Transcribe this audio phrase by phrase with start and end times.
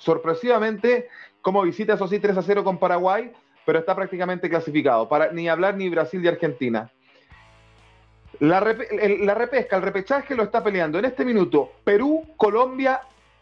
[0.00, 1.08] sorpresivamente
[1.42, 3.32] como visita, eso sí, 3 a 0 con Paraguay,
[3.64, 5.08] pero está prácticamente clasificado.
[5.08, 6.90] Para, ni hablar ni Brasil ni Argentina.
[8.40, 13.00] La, repesca, el repechaje lo está peleando en este minuto Perú, Colombia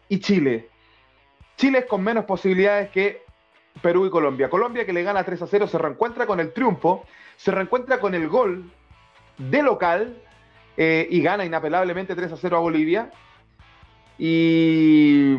[0.09, 0.69] y Chile.
[1.55, 3.23] Chile es con menos posibilidades que
[3.81, 4.49] Perú y Colombia.
[4.49, 7.05] Colombia que le gana 3 a 0 se reencuentra con el triunfo,
[7.37, 8.69] se reencuentra con el gol
[9.37, 10.17] de local
[10.75, 13.11] eh, y gana inapelablemente 3 a 0 a Bolivia.
[14.17, 15.37] Y,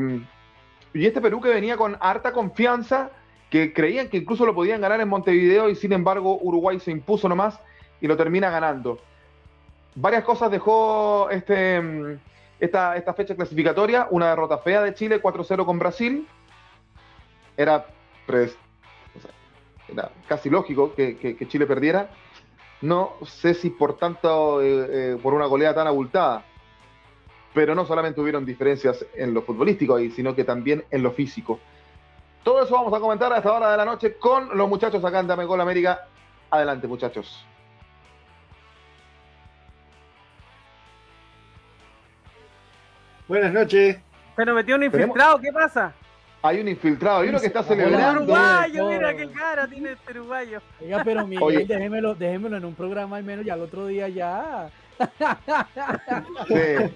[0.94, 3.10] y este Perú que venía con harta confianza,
[3.48, 7.28] que creían que incluso lo podían ganar en Montevideo y sin embargo Uruguay se impuso
[7.28, 7.58] nomás
[8.00, 8.98] y lo termina ganando.
[9.94, 12.18] Varias cosas dejó este,
[12.60, 16.26] esta, esta fecha clasificatoria, una derrota fea de Chile 4-0 con Brasil.
[17.56, 17.86] Era,
[20.28, 22.10] casi lógico que Chile perdiera
[22.80, 26.44] no sé si por tanto, eh, eh, por una goleada tan abultada,
[27.54, 31.58] pero no solamente hubieron diferencias en lo futbolístico ahí, sino que también en lo físico.
[32.42, 35.20] Todo eso vamos a comentar a esta hora de la noche con los muchachos acá
[35.20, 36.06] en Dame Gol América.
[36.50, 37.44] Adelante, muchachos.
[43.28, 43.98] Buenas noches.
[44.34, 45.92] Pero metió un infiltrado, ¿qué pasa?
[46.42, 48.22] Hay un infiltrado, hay uno que está celebrando.
[48.22, 50.62] uruguayo, mira qué cara tiene este uruguayo.
[50.80, 54.70] Oiga, pero Miguel, déjemelo, déjemelo en un programa al menos, ya el otro día ya.
[56.48, 56.94] Sí.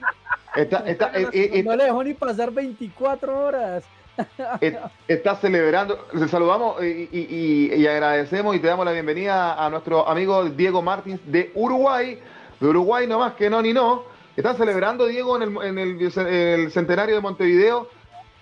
[0.57, 3.85] Está, está, no, eh, eh, le dejó ni pasar 24 horas.
[5.09, 6.07] Está celebrando.
[6.13, 10.83] Le saludamos y, y, y, agradecemos y te damos la bienvenida a nuestro amigo Diego
[10.83, 12.21] Martins de Uruguay.
[12.61, 14.05] De Uruguay, no más que no ni no.
[14.37, 17.89] Está celebrando Diego en el, en el, el centenario de Montevideo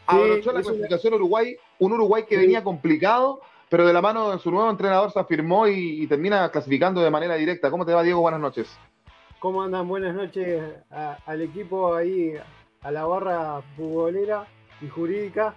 [0.06, 4.50] Abrochó la clasificación Uruguay, un Uruguay que venía complicado, pero de la mano de su
[4.50, 7.70] nuevo entrenador se afirmó y, termina clasificando de manera directa.
[7.70, 8.20] ¿Cómo te va, Diego?
[8.20, 8.68] Buenas noches.
[9.42, 9.88] ¿Cómo andan?
[9.88, 10.62] Buenas noches
[11.26, 12.32] al equipo ahí,
[12.80, 14.46] a la barra futbolera
[14.80, 15.56] y jurídica.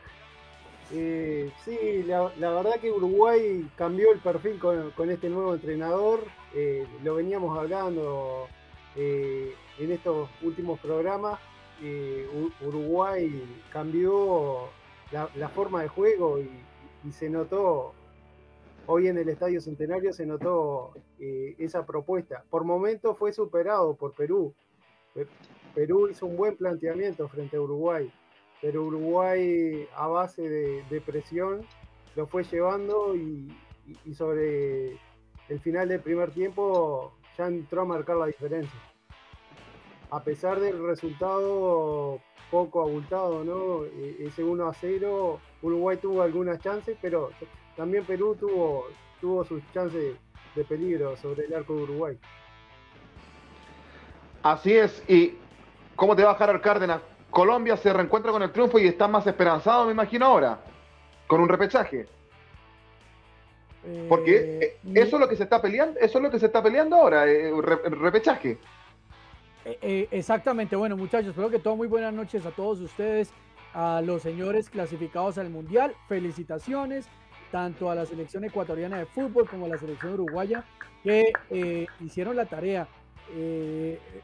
[0.92, 6.22] Eh, sí, la, verdad que Uruguay cambió el perfil con, este nuevo entrenador.
[6.56, 8.48] Eh, lo veníamos hablando
[8.96, 11.40] eh, en estos últimos programas.
[12.62, 14.62] Uruguay cambió
[15.12, 16.50] la, forma de juego y,
[17.12, 17.94] se notó,
[18.88, 22.44] hoy en el Estadio Centenario se notó eh, esa propuesta.
[22.50, 24.54] Por momentos fue superado por Perú.
[25.74, 28.12] Perú hizo un buen planteamiento frente a Uruguay,
[28.62, 31.62] pero Uruguay a base de, presión
[32.16, 33.56] lo fue llevando y,
[34.06, 34.94] y sobre
[35.50, 38.80] el final del primer tiempo ya entró a marcar la diferencia
[40.12, 42.20] a pesar del resultado
[42.52, 43.86] poco abultado, ¿no?
[43.86, 47.32] E, ese 1 a 0, Uruguay tuvo algunas chances, pero
[47.76, 48.86] también Perú tuvo,
[49.20, 50.16] tuvo sus chances
[50.56, 52.18] de peligro sobre el arco de Uruguay.
[54.44, 55.36] Así es, y
[55.96, 57.02] ¿cómo te va a Harold Cárdenas?
[57.30, 60.60] Colombia se reencuentra con el triunfo y está más esperanzado, me imagino ahora,
[61.28, 62.08] con un repechaje.
[64.10, 66.48] Porque eh, eh, eso es lo que se está peleando, eso es lo que se
[66.48, 68.58] está peleando ahora, el eh, repechaje.
[69.66, 73.32] Eh, eh, exactamente, bueno muchachos, espero que todo muy buenas noches a todos ustedes,
[73.74, 77.08] a los señores clasificados al Mundial, felicitaciones
[77.52, 80.64] tanto a la selección ecuatoriana de fútbol como a la selección uruguaya
[81.04, 82.88] que eh, hicieron la tarea.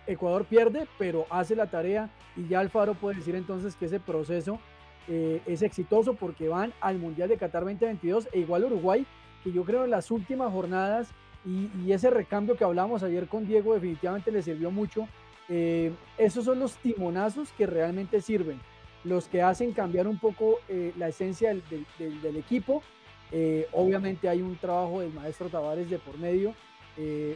[0.06, 4.60] Ecuador pierde, pero hace la tarea y ya Alfaro puede decir entonces que ese proceso
[5.08, 9.08] es exitoso porque van al Mundial de Qatar 2022 e igual Uruguay,
[9.44, 11.10] que yo creo en las últimas jornadas
[11.44, 15.08] y, y ese recambio que hablamos ayer con Diego definitivamente le sirvió mucho
[15.54, 18.62] eh, esos son los timonazos que realmente sirven,
[19.04, 22.82] los que hacen cambiar un poco eh, la esencia del, equipo.
[23.32, 26.54] Eh, obviamente hay un trabajo del maestro Tavares de por medio,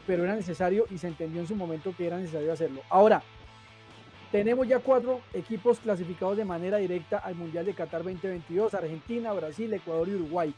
[0.06, 2.81] pero era necesario y se entendió en su momento que era necesario hacerlo.
[2.88, 3.23] Ahora,
[4.35, 9.73] tenemos ya cuatro equipos clasificados de manera directa al Mundial de Qatar 2022, Argentina, Brasil,
[9.73, 10.53] Ecuador y Uruguay.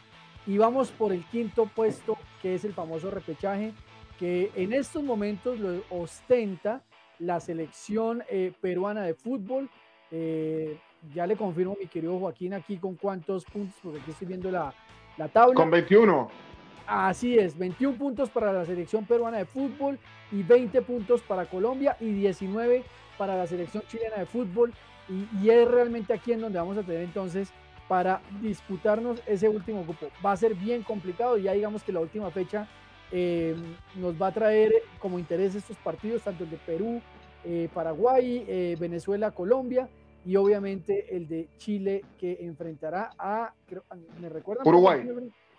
[0.48, 3.74] Y vamos por el quinto puesto, que es el famoso repechaje,
[4.18, 6.82] que en estos momentos lo ostenta
[7.20, 9.70] la selección eh, peruana de fútbol.
[10.10, 10.80] Eh,
[11.14, 14.74] ya le confirmo mi querido Joaquín aquí con cuántos puntos, porque aquí estoy viendo la,
[15.18, 15.54] la tabla.
[15.56, 16.30] Con 21.
[16.86, 20.00] Así es, 21 puntos para la selección peruana de fútbol
[20.32, 22.84] y 20 puntos para Colombia y 19
[23.18, 24.74] para la selección chilena de fútbol.
[25.10, 27.52] Y, y, es realmente aquí en donde vamos a tener entonces
[27.88, 30.08] para disputarnos ese último grupo.
[30.26, 32.68] Va a ser bien complicado, ya digamos que la última fecha
[33.12, 33.56] eh,
[33.96, 37.02] nos va a traer como interés estos partidos, tanto el de Perú,
[37.46, 39.88] eh, Paraguay, eh, Venezuela, Colombia
[40.28, 43.54] y obviamente el de Chile que enfrentará a.
[44.66, 45.08] Uruguay.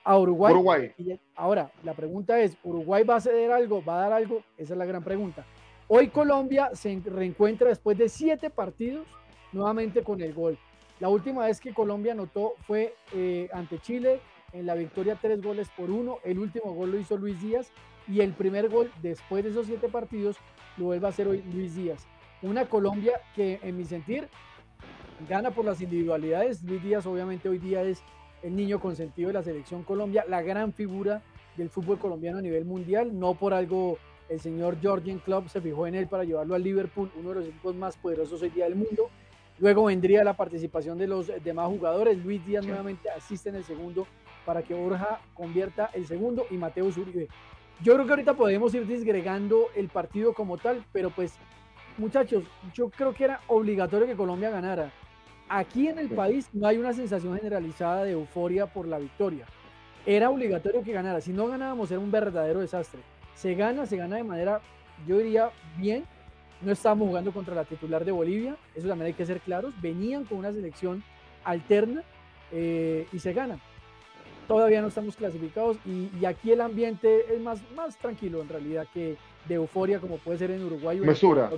[0.05, 0.53] A Uruguay.
[0.53, 0.93] Uruguay.
[1.35, 3.83] ahora, la pregunta es, ¿Uruguay va a ceder algo?
[3.83, 4.43] ¿Va a dar algo?
[4.59, 5.47] Esa es la gran pregunta.
[5.89, 9.07] Hoy Colombia se reencuentra después de siete partidos
[9.53, 10.59] nuevamente con el gol.
[11.01, 14.21] La última vez que Colombia anotó fue eh, ante Chile
[14.53, 16.19] en la victoria tres goles por uno.
[16.25, 17.73] El último gol lo hizo Luis Díaz
[18.07, 20.37] y el primer gol después de esos siete partidos
[20.77, 22.07] lo vuelve a hacer hoy Luis Díaz.
[22.43, 24.29] Una Colombia que en mi sentir
[25.27, 26.63] gana por las individualidades.
[26.63, 28.03] Luis Díaz obviamente hoy día es
[28.43, 31.23] el niño consentido de la selección Colombia, la gran figura
[31.57, 33.19] del fútbol colombiano a nivel mundial.
[33.19, 33.99] No por algo
[34.29, 37.47] el señor Georgian Club se fijó en él para llevarlo al Liverpool, uno de los
[37.47, 39.11] equipos más poderosos hoy día del mundo.
[39.59, 42.19] Luego vendría la participación de los demás jugadores.
[42.25, 44.07] Luis Díaz nuevamente asiste en el segundo
[44.45, 47.29] para que Borja convierta el segundo y Mateo Uribe.
[47.83, 51.35] Yo creo que ahorita podemos ir disgregando el partido como tal, pero pues
[51.97, 54.93] muchachos, yo creo que era obligatorio que Colombia ganara.
[55.49, 59.47] Aquí en el país no hay una sensación generalizada de euforia por la victoria.
[60.05, 61.21] Era obligatorio que ganara.
[61.21, 63.01] Si no ganábamos era un verdadero desastre.
[63.35, 64.61] Se gana, se gana de manera,
[65.07, 66.05] yo diría, bien.
[66.61, 69.73] No estábamos jugando contra la titular de Bolivia, eso también hay que ser claros.
[69.81, 71.05] Venían con una selección
[71.45, 72.03] alterna
[72.51, 73.59] eh, y se gana.
[74.49, 79.17] Todavía no estamos clasificados y, aquí el ambiente es más, más tranquilo en realidad que
[79.47, 80.99] de euforia como puede ser en Uruguay.
[81.01, 81.51] Mesura.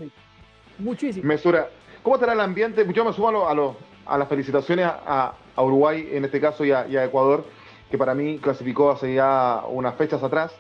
[0.79, 1.27] Muchísimo.
[1.27, 1.69] Mesura.
[2.03, 2.87] ¿Cómo estará el ambiente?
[2.95, 7.45] Yo me sumo a, a, las felicitaciones a, Uruguay en este caso y a, Ecuador,
[7.91, 10.51] que para mí clasificó hace ya unas fechas atrás.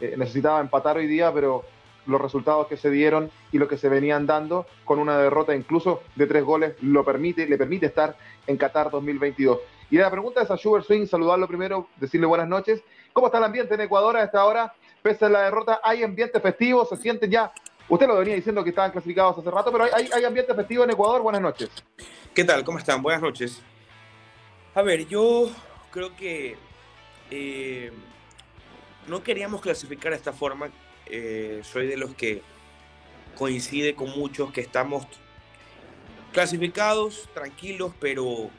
[0.00, 1.64] Eh, necesitaba empatar hoy día, pero
[2.06, 6.00] los resultados que se dieron y lo que se venían dando con una derrota incluso
[6.16, 8.16] de tres goles lo permite, le permite estar
[8.46, 9.58] en Qatar 2022.
[9.90, 12.82] Y la pregunta es a Sugar Swing, saludarlo primero, decirle buenas noches.
[13.12, 14.72] ¿Cómo está el ambiente en Ecuador a esta hora?
[15.02, 16.86] Pese a la derrota, ¿hay ambiente festivo?
[16.86, 17.52] ¿Se sienten ya
[17.90, 21.22] Usted lo venía diciendo que estaban clasificados hace rato, pero hay, ambiente festivo en Ecuador.
[21.22, 21.68] Buenas noches.
[22.32, 22.62] ¿Qué tal?
[22.62, 23.02] ¿Cómo están?
[23.02, 23.60] Buenas noches.
[24.76, 25.50] A ver, yo
[25.90, 26.56] creo que
[27.32, 27.90] eh,
[29.08, 30.70] no queríamos clasificar de esta forma.
[31.06, 32.42] Eh, soy de los que
[33.36, 35.04] coincide con muchos que estamos
[36.32, 38.50] clasificados, tranquilos, pero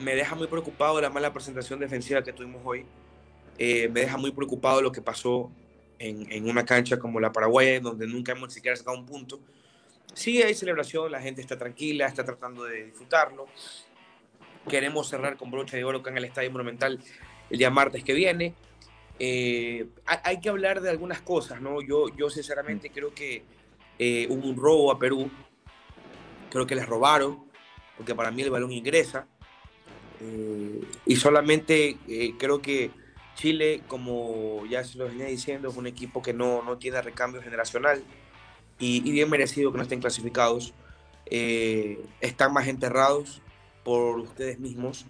[0.00, 2.86] me deja muy preocupado la mala presentación defensiva que tuvimos hoy.
[3.58, 5.50] Eh, me deja muy preocupado lo que pasó
[5.98, 9.40] en, una cancha como la Paraguay, donde nunca hemos siquiera sacado un punto.
[10.14, 13.46] Sí hay celebración, la gente está tranquila, está tratando de disfrutarlo.
[14.68, 17.00] Queremos cerrar con brocha de oro acá en el Estadio Monumental
[17.50, 18.54] el día martes que viene.
[19.18, 21.80] Eh, hay, que hablar de algunas cosas, ¿no?
[21.82, 23.44] Yo, yo sinceramente creo que
[23.98, 25.30] eh, hubo un robo a Perú.
[26.50, 27.44] Creo que les robaron,
[27.96, 29.26] porque para mí el balón ingresa.
[30.20, 31.98] Eh, y solamente
[32.38, 32.90] creo que
[33.34, 37.42] Chile, como ya se lo venía diciendo, es un equipo que no, no tiene recambio
[37.42, 38.02] generacional
[38.78, 40.74] y, bien merecido que no estén clasificados.
[41.26, 43.42] Eh, están más enterrados
[43.82, 45.06] por ustedes mismos,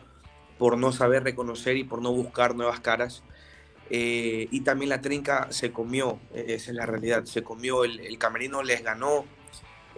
[0.58, 3.22] por no saber reconocer y por no buscar nuevas caras.
[3.90, 8.18] Eh, y también la trinca se comió, e-, esa es la realidad, se comió, el,
[8.18, 9.24] camerino les ganó,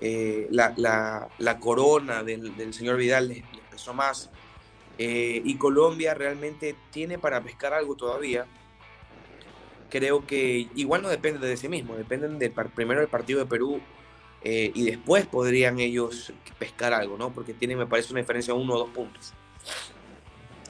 [0.00, 4.30] eh, la, la, la, corona del, del señor Vidal les, les pesó más.
[4.98, 8.46] Eh, y Colombia realmente tiene para pescar algo todavía.
[9.90, 13.80] Creo que igual no depende de sí mismo, dependen de primero del partido de Perú
[14.42, 17.32] eh, y después podrían ellos pescar algo, ¿no?
[17.32, 19.32] Porque tienen, me parece, una diferencia de uno o dos puntos.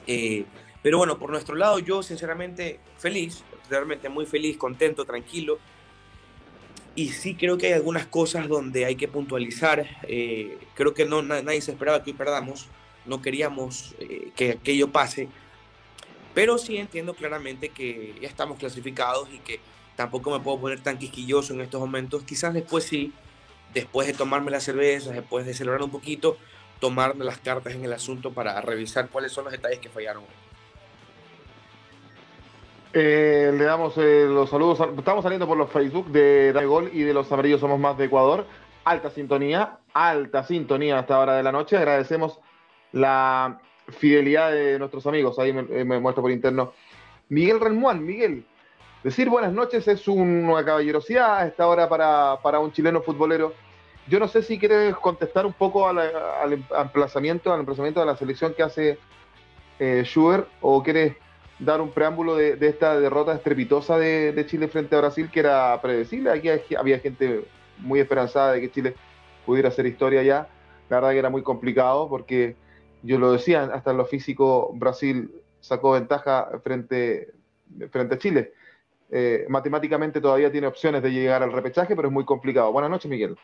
[0.05, 0.45] Eh,
[0.83, 5.57] pero bueno, por nuestro lado, yo sinceramente feliz, realmente muy feliz, contento, tranquilo.
[6.95, 9.85] Y sí creo que hay algunas cosas donde hay que puntualizar.
[10.75, 12.67] creo que no, nadie se esperaba que hoy perdamos
[13.07, 15.29] no queríamos eh, que aquello pase,
[16.33, 19.59] pero sí entiendo claramente que ya estamos clasificados y que
[19.95, 22.23] tampoco me puedo poner tan quisquilloso en estos momentos.
[22.23, 23.11] Quizás después sí,
[23.73, 26.37] después de tomarme las cervezas, después de celebrar un poquito,
[26.79, 30.23] tomarme las cartas en el asunto para revisar cuáles son los detalles que fallaron.
[32.93, 34.79] Eh, le damos eh, los saludos.
[34.97, 38.45] Estamos saliendo por los Facebook de Gol y de los Amarillos Somos Más de Ecuador.
[38.85, 41.77] Alta sintonía, alta sintonía hasta hora de la noche.
[41.77, 42.39] Agradecemos
[42.91, 45.39] la fidelidad de nuestros amigos.
[45.39, 46.73] Ahí me, me muestra por interno.
[47.29, 48.45] Miguel Renmuán, Miguel,
[49.03, 53.53] decir buenas noches es una caballerosidad esta hora para, un chileno futbolero.
[54.07, 58.53] Yo no sé si quieres contestar un poco al, emplazamiento, al emplazamiento de la selección
[58.53, 58.97] que hace
[59.79, 61.15] eh, Schubert o quieres
[61.59, 66.31] dar un preámbulo de, esta derrota estrepitosa de, Chile frente a Brasil que era predecible.
[66.31, 67.45] Aquí había gente
[67.79, 68.95] muy esperanzada de que Chile
[69.45, 70.47] pudiera hacer historia ya.
[70.89, 72.55] La verdad que era muy complicado porque
[73.07, 77.33] yo lo decía, hasta en lo físico Brasil sacó ventaja frente,
[77.89, 78.53] frente a Chile.
[79.09, 82.71] Eh, matemáticamente todavía tiene opciones de llegar al repechaje, pero es muy complicado.
[82.71, 83.37] Buenas noches, Miguel.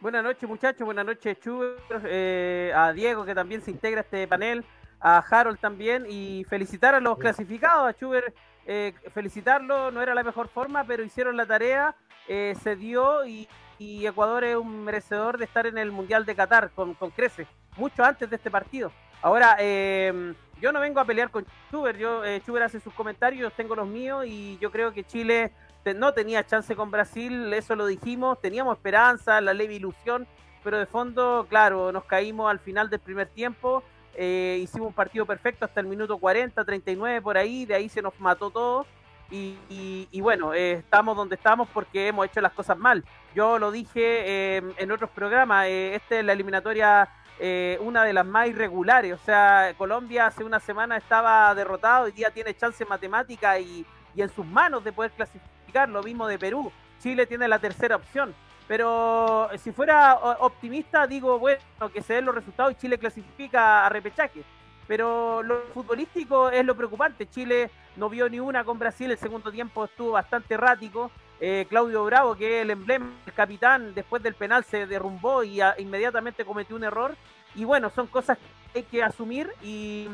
[0.00, 0.84] Buenas noches, muchachos.
[0.84, 1.78] Buenas noches, Chuber.
[2.04, 4.64] Eh, a Diego, que también se integra a este panel.
[5.00, 6.04] A Harold también.
[6.06, 7.88] Y felicitar a los clasificados.
[7.88, 8.34] A Chuber,
[8.66, 9.90] eh, felicitarlo.
[9.90, 11.96] No era la mejor forma, pero hicieron la tarea.
[12.26, 13.48] se dio y,
[13.80, 17.46] Ecuador es un merecedor de estar en el Mundial de Qatar con, con crece
[17.78, 18.92] mucho antes de este partido.
[19.22, 23.52] Ahora, eh, yo no vengo a pelear con Chuber, yo, eh, Chuber hace sus comentarios,
[23.54, 25.52] tengo los míos y yo creo que Chile
[25.96, 30.26] no tenía chance con Brasil, eso lo dijimos, teníamos esperanza, la leve ilusión,
[30.62, 33.82] pero de fondo, claro, nos caímos al final del primer tiempo,
[34.14, 38.02] eh, hicimos un partido perfecto hasta el minuto 40, 39 por ahí, de ahí se
[38.02, 38.86] nos mató todo.
[39.30, 43.04] Y, bueno, eh, estamos donde estamos porque hemos hecho las cosas mal.
[43.34, 47.08] Yo lo dije en otros programas, esta es la eliminatoria
[47.40, 49.12] eh, una de las más irregulares.
[49.12, 54.22] O sea, Colombia hace una semana estaba derrotado, hoy día tiene chance matemática y, y
[54.22, 55.88] en sus manos de poder clasificar.
[55.88, 56.72] Lo mismo de Perú.
[57.00, 58.34] Chile tiene la tercera opción.
[58.66, 61.60] Pero si fuera optimista, digo, bueno,
[61.92, 64.42] que se den los resultados y Chile clasifica a repechaje.
[64.86, 67.28] Pero lo futbolístico es lo preocupante.
[67.28, 71.10] Chile no vio ni una con Brasil, el segundo tiempo estuvo bastante errático.
[71.40, 75.60] Eh, Claudio Bravo, que es el emblema, el capitán, después del penal se derrumbó y
[75.78, 77.14] inmediatamente cometió un error.
[77.54, 78.38] Y bueno, son cosas
[78.72, 80.08] que hay que asumir y,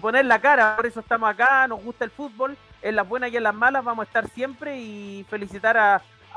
[0.00, 0.74] poner la cara.
[0.74, 3.84] Por eso estamos acá, nos gusta el fútbol, en las buenas y en las malas
[3.84, 5.76] vamos a estar siempre y felicitar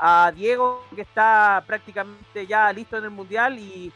[0.00, 3.92] a, Diego, que está prácticamente ya listo en el Mundial y,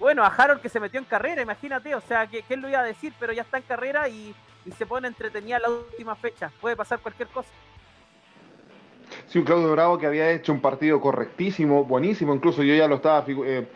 [0.00, 2.80] bueno, a Harold que se metió en carrera, imagínate, o sea, que, él lo iba
[2.80, 6.50] a decir, pero ya está en carrera y, y se pone entretenida la última fecha.
[6.60, 7.48] Puede pasar cualquier cosa.
[9.26, 12.96] Sí, un Claudio Bravo que había hecho un partido correctísimo, buenísimo, incluso yo ya lo
[12.96, 13.66] estaba eh,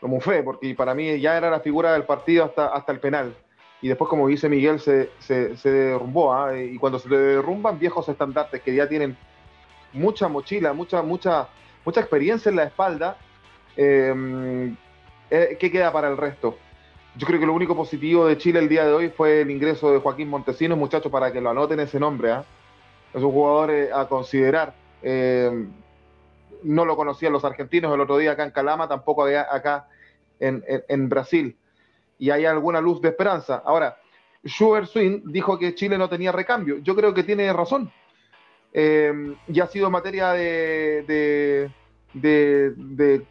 [0.00, 3.34] como fe, porque para mí ya era la figura del partido hasta, hasta el penal.
[3.80, 6.32] Y después, como dice Miguel, se, se, derrumbó.
[6.32, 6.56] ¿ah?
[6.56, 9.16] Y cuando se derrumban viejos estandartes que ya tienen
[9.92, 11.48] mucha mochila, mucha, mucha,
[11.84, 13.16] mucha experiencia en la espalda,
[13.76, 14.76] em,
[15.30, 16.56] eh, ¿qué queda para el resto?
[17.16, 19.92] Yo creo que lo único positivo de Chile el día de hoy fue el ingreso
[19.92, 22.32] de Joaquín Montesinos, muchachos, para que lo anoten ese nombre.
[22.32, 22.44] ¿ah?
[23.14, 24.74] Es un jugador eh, a considerar.
[25.02, 25.66] Eh,
[26.62, 29.88] no lo conocían los argentinos el otro día acá en Calama, tampoco acá
[30.40, 31.56] en, Brasil.
[32.18, 33.62] Y hay alguna luz de esperanza.
[33.64, 33.96] Ahora,
[34.44, 36.78] Schubert Swin dijo que Chile no tenía recambio.
[36.78, 37.92] Yo creo que tiene razón.
[38.72, 41.70] Eh, y ha sido materia de,
[42.12, 43.26] de,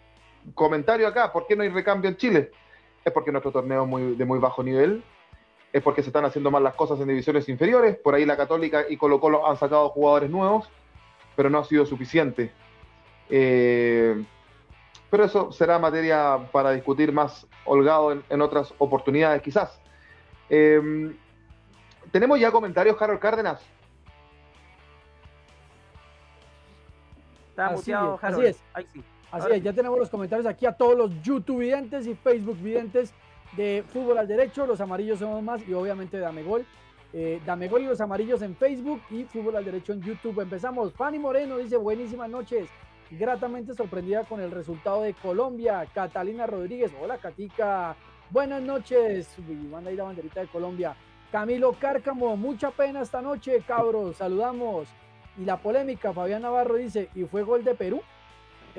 [0.53, 1.33] comentario acá.
[1.33, 2.51] ¿Por qué no hay recambio en Chile?
[3.03, 5.03] Es porque nuestro torneo es muy, de muy bajo nivel
[5.77, 7.97] es porque se están haciendo mal las cosas en divisiones inferiores.
[7.97, 10.69] Por ahí la Católica y Colo Colo han sacado jugadores nuevos,
[11.35, 12.51] pero no ha sido suficiente.
[13.29, 14.23] Eh,
[15.09, 19.79] pero eso será materia para discutir más holgado en, otras oportunidades, quizás.
[20.49, 21.15] Eh,
[22.11, 23.61] ¿Tenemos ya comentarios, Harold Cárdenas?
[27.49, 28.63] Está así, así es.
[29.31, 33.13] Así es, ya tenemos los comentarios aquí a todos los YouTube videntes y Facebook videntes
[33.55, 36.65] de Fútbol al Derecho, los amarillos somos más y obviamente Dame Gol.
[37.13, 40.41] Eh, Dame Gol y los amarillos en Facebook y Fútbol al Derecho en YouTube.
[40.41, 40.93] Empezamos.
[40.93, 42.69] Fanny Moreno dice buenísimas noches.
[43.09, 45.87] Gratamente sorprendida con el resultado de Colombia.
[45.93, 46.91] Catalina Rodríguez.
[47.01, 47.95] Hola, Catica.
[48.29, 49.33] Buenas noches.
[49.47, 50.95] Uy, manda ahí la banderita de Colombia.
[51.31, 54.17] Camilo Cárcamo, mucha pena esta noche, cabros.
[54.17, 54.89] Saludamos.
[55.37, 58.01] Y la polémica, Fabián Navarro dice, ¿y fue gol de Perú?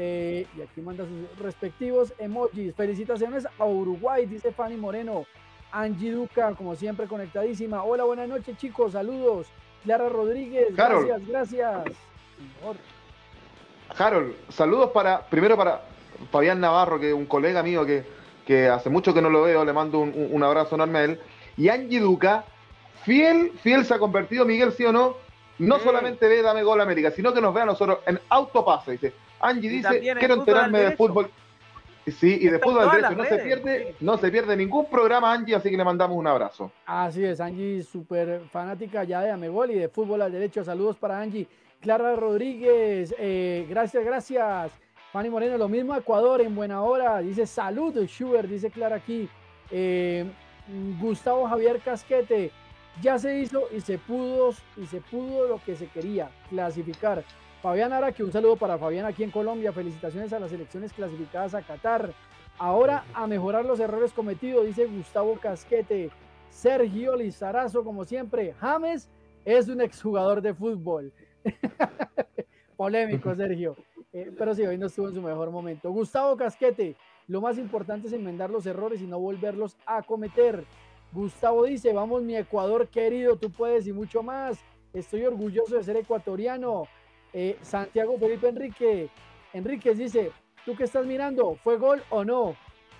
[0.00, 2.72] Eh, y aquí manda sus respectivos emojis.
[2.76, 5.26] Felicitaciones a Uruguay, dice Fanny Moreno.
[5.72, 7.82] Angie Duca, como siempre, conectadísima.
[7.82, 8.92] Hola, buenas noches, chicos.
[8.92, 9.48] Saludos.
[9.82, 11.84] Clara Rodríguez, gracias, gracias.
[13.96, 15.82] Harold, saludos para, primero para
[16.30, 18.04] Fabián Navarro, que es un colega mío que,
[18.46, 21.20] que hace mucho que no lo veo, le mando un, abrazo enorme a él.
[21.56, 22.44] Y Angie Duca,
[23.04, 25.16] fiel, fiel se ha convertido, Miguel, sí o no,
[25.58, 28.92] no solamente ve Dame Gol América, sino que nos ve a nosotros en autopase.
[28.92, 31.30] Dice, Angie dice, quiero enterarme de fútbol.
[32.06, 33.14] Sí, y de fútbol al derecho.
[33.16, 36.72] No se, pierde, no se pierde ningún programa, Angie, así que le mandamos un abrazo.
[36.86, 40.64] Así es, Angie, súper fanática ya de Amegol y de fútbol al derecho.
[40.64, 41.46] Saludos para Angie.
[41.80, 44.72] Clara Rodríguez, eh, gracias, gracias.
[45.12, 47.18] Fanny Moreno, lo mismo Ecuador en buena hora.
[47.18, 49.28] Dice salud, Schubert, dice Clara aquí.
[49.70, 50.24] Eh,
[51.00, 52.50] Gustavo Javier Casquete,
[53.02, 57.24] ya se hizo y se pudo, y se pudo lo que se quería, clasificar.
[57.62, 59.72] Fabián Araque, un saludo para Fabián aquí en Colombia.
[59.72, 62.12] Felicitaciones a las elecciones clasificadas a Qatar.
[62.58, 66.10] Ahora a mejorar los errores cometidos, dice Gustavo Casquete.
[66.50, 68.54] Sergio Lizarazo, como siempre.
[68.60, 69.08] James
[69.44, 71.12] es un exjugador de fútbol.
[72.76, 73.76] Polémico, Sergio.
[74.12, 75.90] Eh, pero sí, hoy no estuvo en su mejor momento.
[75.90, 80.64] Gustavo Casquete, lo más importante es enmendar los errores y no volverlos a cometer.
[81.12, 84.58] Gustavo dice, vamos mi Ecuador querido, tú puedes y mucho más.
[84.92, 86.84] Estoy orgulloso de ser ecuatoriano.
[87.32, 89.08] Eh, Santiago Felipe Enrique.
[89.52, 90.32] Enríquez dice,
[90.64, 91.56] ¿tú qué estás mirando?
[91.56, 92.56] ¿Fue gol o no?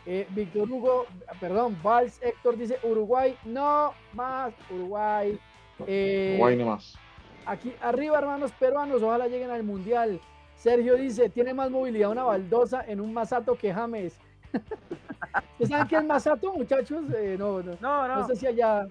[0.07, 1.07] Eh, Víctor Hugo,
[1.38, 5.38] perdón, Vals Héctor dice Uruguay, no más Uruguay.
[5.87, 6.95] Eh, Uruguay no más.
[7.45, 10.21] Aquí arriba, hermanos peruanos, ojalá lleguen al mundial.
[10.55, 14.19] Sergio dice, tiene más movilidad una baldosa en un masato que James.
[15.69, 17.02] ¿Saben qué es Masato, muchachos?
[17.14, 18.26] Eh, no, no, no, no.
[18.26, 18.87] sé si allá.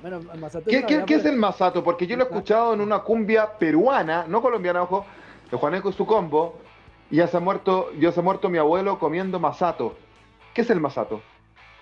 [0.00, 1.84] Bueno, Masato ¿Qué, ¿qué, ¿qué es el Masato?
[1.84, 5.06] Porque yo lo he escuchado en una cumbia peruana, no colombiana, ojo,
[5.50, 6.58] de Juaneco y su combo,
[7.10, 9.96] y ya se ha muerto, ya se ha muerto mi abuelo comiendo Masato.
[10.54, 11.22] ¿Qué es el Masato?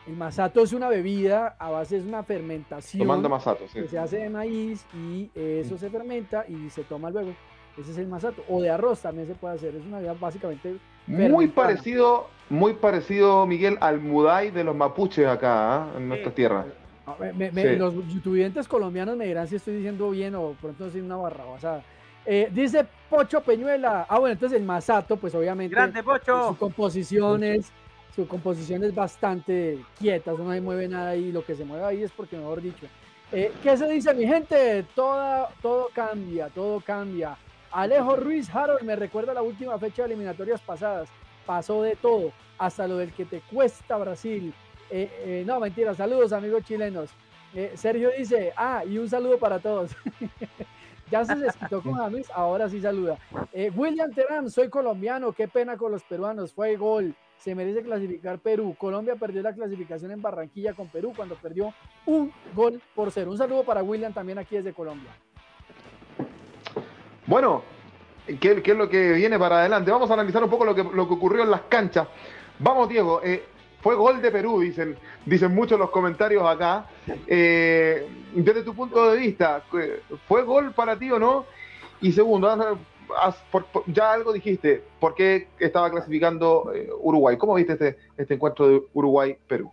[0.07, 3.07] El masato es una bebida a base de una fermentación.
[3.07, 7.35] Tomando masato, Que se hace de maíz y eso se fermenta y se toma luego.
[7.79, 8.43] Ese es el masato.
[8.49, 9.75] O de arroz también se puede hacer.
[9.75, 10.77] Es una bebida básicamente.
[11.07, 15.89] Muy parecido, muy parecido, Miguel, al mudai de los mapuches acá, ¿ah?
[15.97, 16.67] en nuestra tierra.
[17.79, 21.83] Los youtubers colombianos me dirán si estoy diciendo bien o pronto decir una barrabasada.
[22.25, 24.07] Eh, dice Pocho Peñuela.
[24.09, 25.75] Ah, bueno, entonces el masato, pues obviamente.
[25.75, 26.49] Grande Pocho.
[26.49, 27.73] Su composición es
[28.15, 32.03] su composición es bastante quieta, no se mueve nada y lo que se mueve ahí
[32.03, 32.87] es porque, mejor dicho.
[33.33, 34.85] Eh, ¿Qué se dice, mi gente?
[34.95, 37.37] Todo, todo cambia, todo cambia.
[37.73, 41.09] Alejo Ruiz Harold me recuerda la última fecha de eliminatorias pasadas.
[41.47, 44.53] Pasó de todo, hasta lo del que te cuesta Brasil.
[44.91, 47.11] Eh, eh, no, mentira, saludos amigos chilenos.
[47.75, 49.91] Sergio dice, ah, y un saludo para todos.
[51.11, 53.19] ya se desquitó con James, ahora sí saluda.
[53.75, 58.77] William Terán, soy colombiano, qué pena con los peruanos, fue gol se merece clasificar Perú.
[58.79, 61.73] Colombia perdió la clasificación en Barranquilla con Perú cuando perdió
[62.07, 63.31] un gol por cero.
[63.31, 65.11] Un saludo para William también aquí desde Colombia.
[67.31, 67.63] Bueno,
[68.41, 69.93] ¿qué, es lo que viene para adelante?
[69.93, 72.09] Vamos a analizar un poco lo que, lo que ocurrió en las canchas.
[72.59, 73.21] Vamos, Diego.
[73.23, 73.45] Eh,
[73.81, 76.87] fue gol de Perú, dicen, dicen muchos los comentarios acá.
[77.29, 79.63] Eh, desde tu punto de vista,
[80.27, 81.47] ¿fue gol para ti o no?
[82.01, 82.77] Y segundo,
[83.87, 87.37] ya algo dijiste, ¿por qué estaba clasificando eh, Uruguay?
[87.37, 89.71] ¿Cómo viste este, este encuentro de Uruguay-Perú?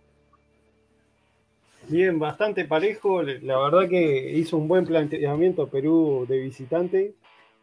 [1.88, 3.22] Bien, bastante parejo.
[3.22, 7.14] La verdad que hizo un buen planteamiento Perú de visitante.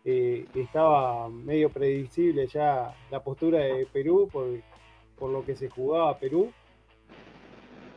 [0.07, 4.45] Eh, estaba medio predecible ya la postura de Perú por,
[5.17, 6.51] por lo que se jugaba Perú.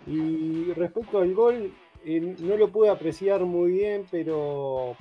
[0.07, 1.71] Y respecto al gol,
[2.05, 4.97] eh, no lo pude apreciar muy bien, pero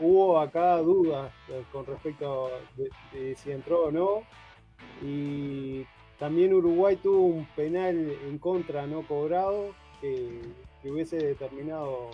[0.00, 2.50] hubo acá dudas eh, con respecto
[3.12, 4.22] de, si entró o no.
[5.02, 5.84] Y
[6.18, 10.40] también Uruguay tuvo un penal en contra no cobrado que,
[10.84, 12.08] hubiese determinado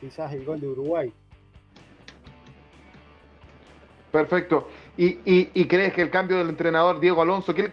[0.00, 1.12] quizás el gol de Uruguay.
[4.14, 4.68] Perfecto.
[4.96, 7.68] ¿Y, crees que el cambio del entrenador Diego Alonso, ¿qué,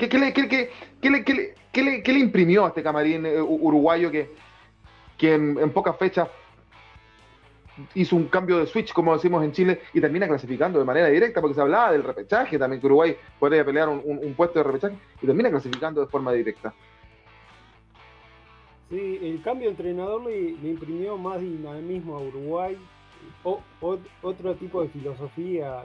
[1.75, 4.31] le, imprimió a este camarín eh, uruguayo que,
[5.19, 6.29] que en, pocas fechas
[7.93, 11.41] hizo un cambio de switch, como decimos en Chile, y termina clasificando de manera directa,
[11.41, 15.27] porque se hablaba del repechaje también, que Uruguay podría pelear un, puesto de repechaje, y
[15.27, 16.73] termina clasificando de forma directa.
[18.89, 22.79] Sí, el cambio de entrenador le, imprimió más dinamismo a Uruguay,
[23.43, 23.61] o,
[24.23, 25.83] otro tipo de filosofía.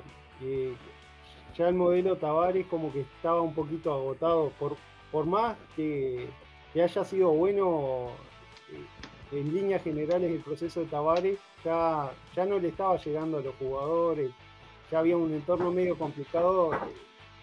[1.56, 4.76] Ya el modelo Tavares como que estaba un poquito agotado, por,
[5.10, 6.28] por más que,
[6.72, 8.10] que haya sido bueno
[8.72, 12.12] eh, en líneas generales el proceso de Tavares, ya,
[12.46, 14.30] no le estaba llegando a los jugadores,
[14.90, 16.72] ya había un entorno medio complicado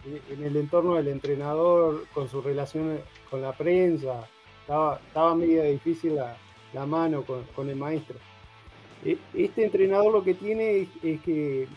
[0.05, 4.27] eh, en el entorno del entrenador, con su relación con la prensa,
[4.61, 8.17] estaba, estaba medio difícil la, mano con, el maestro.
[9.03, 11.67] E, este entrenador lo que tiene es, que,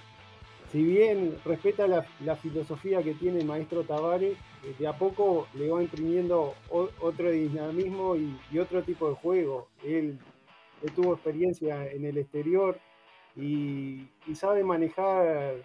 [0.76, 5.70] si bien respeta la, filosofía que tiene el maestro Tavares, eh, de a poco le
[5.70, 9.68] va imprimiendo otro dinamismo y, otro tipo de juego.
[9.82, 10.18] Él
[10.94, 12.78] tuvo experiencia en el exterior
[13.36, 15.64] y, sabe manejar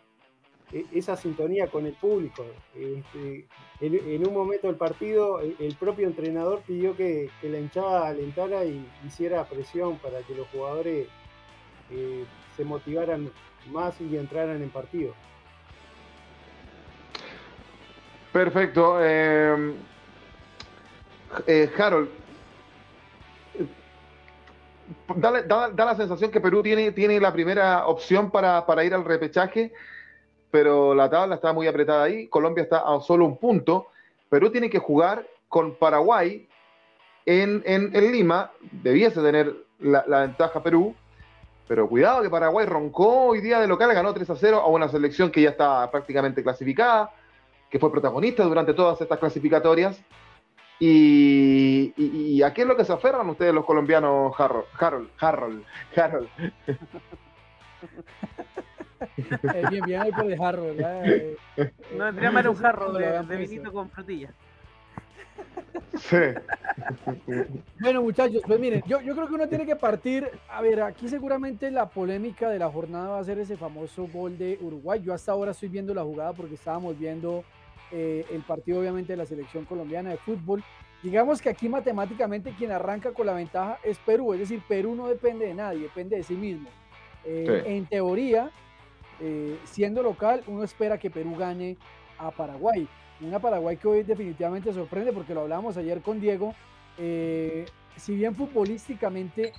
[0.72, 2.46] e, esa sintonía con el público.
[2.74, 3.48] Este,
[3.82, 9.44] en, un momento del partido, el, propio entrenador pidió que, la hinchada alentara y hiciera
[9.44, 11.10] presión para que los jugadores
[11.92, 12.26] eh,
[12.56, 13.30] se motivaran
[13.72, 15.14] más y entraran en partido.
[18.32, 18.98] Perfecto.
[19.02, 19.74] Eh,
[21.48, 22.10] eh, Harold,
[25.16, 29.74] da, la sensación que Perú tiene, tiene la primera opción para, ir al repechaje,
[30.50, 32.28] pero la tabla está muy apretada ahí.
[32.28, 33.88] Colombia está a solo un punto.
[34.30, 36.48] Perú tiene que jugar con Paraguay
[37.26, 38.52] en, Lima.
[38.72, 40.96] Debiese tener la, ventaja Perú.
[41.72, 44.90] Pero cuidado que Paraguay roncó hoy día de local, ganó 3 a 0 a una
[44.90, 47.14] selección que ya está prácticamente clasificada,
[47.70, 50.04] que fue protagonista durante todas estas clasificatorias
[50.80, 54.66] y, a qué es lo que se aferran ustedes los colombianos, Harold?
[54.78, 55.64] Harold, Harold,
[55.96, 56.28] Harold.
[59.02, 60.80] Eh, bien, bien ahí por el Harold.
[60.80, 61.38] Eh.
[61.98, 64.32] No, tendría más un jarro de, de vinito con frutilla.
[65.98, 66.18] Sí.
[67.80, 70.28] Bueno, muchachos, pues miren, yo, yo creo que uno tiene que partir.
[70.50, 74.38] A ver, aquí seguramente la polémica de la jornada va a ser ese famoso gol
[74.38, 75.02] de Uruguay.
[75.04, 77.44] Yo hasta ahora estoy viendo la jugada porque estábamos viendo
[77.92, 80.64] eh, el partido obviamente de la selección colombiana de fútbol.
[81.04, 85.08] Digamos que aquí matemáticamente quien arranca con la ventaja es Perú, es decir, Perú no
[85.08, 86.70] depende de nadie, depende de sí mismo.
[87.26, 88.52] Eh, en teoría,
[89.20, 91.78] eh, siendo local, uno espera que Perú gane
[92.18, 92.88] a Paraguay.
[93.22, 96.56] Una Paraguay que hoy definitivamente sorprende porque lo hablábamos ayer con Diego.
[96.98, 99.54] si bien futbolísticamente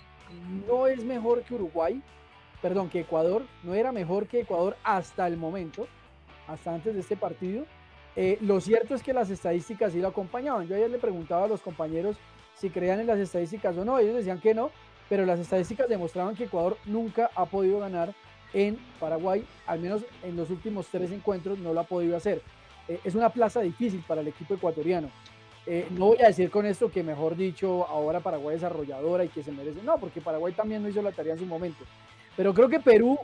[0.66, 2.02] no es mejor que Uruguay,
[2.60, 5.86] perdón, que Ecuador, no era mejor que Ecuador hasta el momento,
[6.48, 7.64] hasta antes de este partido.
[8.16, 10.66] Eh, lo cierto es que las estadísticas sí lo acompañaban.
[10.66, 12.16] Yo ayer le preguntaba a los compañeros
[12.54, 13.98] si creían en las estadísticas o no.
[13.98, 14.70] Ellos decían que no,
[15.08, 18.12] pero las estadísticas demostraban que Ecuador nunca ha podido ganar
[18.54, 22.42] en Paraguay, al menos en los últimos tres encuentros no lo ha podido hacer.
[22.88, 25.10] Eh, es una plaza difícil para el equipo ecuatoriano.
[25.66, 29.28] Eh, no voy a decir con esto que, mejor dicho, ahora Paraguay es arrolladora y
[29.28, 29.82] que se merece.
[29.82, 31.84] No, porque Paraguay también no hizo la tarea en su momento.
[32.36, 33.18] Pero creo que Perú,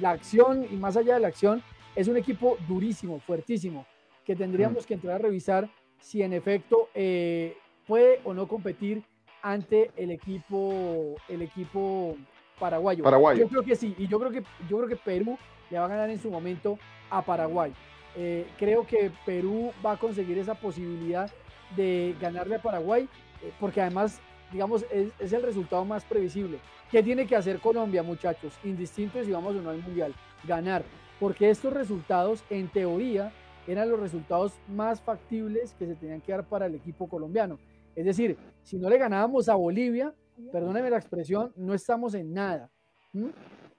[0.00, 1.62] la acción y más allá de la acción,
[1.94, 3.84] es un equipo durísimo, fuertísimo,
[4.24, 9.02] que tendríamos que entrar a revisar si en efecto eh, puede o no competir
[9.42, 12.16] ante el equipo, el equipo
[12.58, 13.04] paraguayo.
[13.34, 15.38] Yo creo que sí, y yo creo que, yo creo que Perú
[15.70, 16.78] le va a ganar en su momento
[17.10, 17.72] a Paraguay.
[18.16, 21.30] Eh, creo que Perú va a conseguir esa posibilidad
[21.76, 23.08] de ganarle a Paraguay,
[23.42, 24.20] eh, porque además,
[24.52, 26.58] digamos, es, el resultado más previsible.
[26.90, 28.54] ¿Qué tiene que hacer Colombia, muchachos?
[28.64, 30.14] Indistinto si vamos o no al Mundial.
[30.44, 30.82] Ganar
[31.18, 33.32] porque estos resultados, en teoría,
[33.66, 37.58] eran los resultados más factibles que se tenían que dar para el equipo colombiano.
[37.94, 40.14] Es decir, si no le ganábamos a Bolivia,
[40.52, 42.70] perdóneme la expresión, no estamos en nada.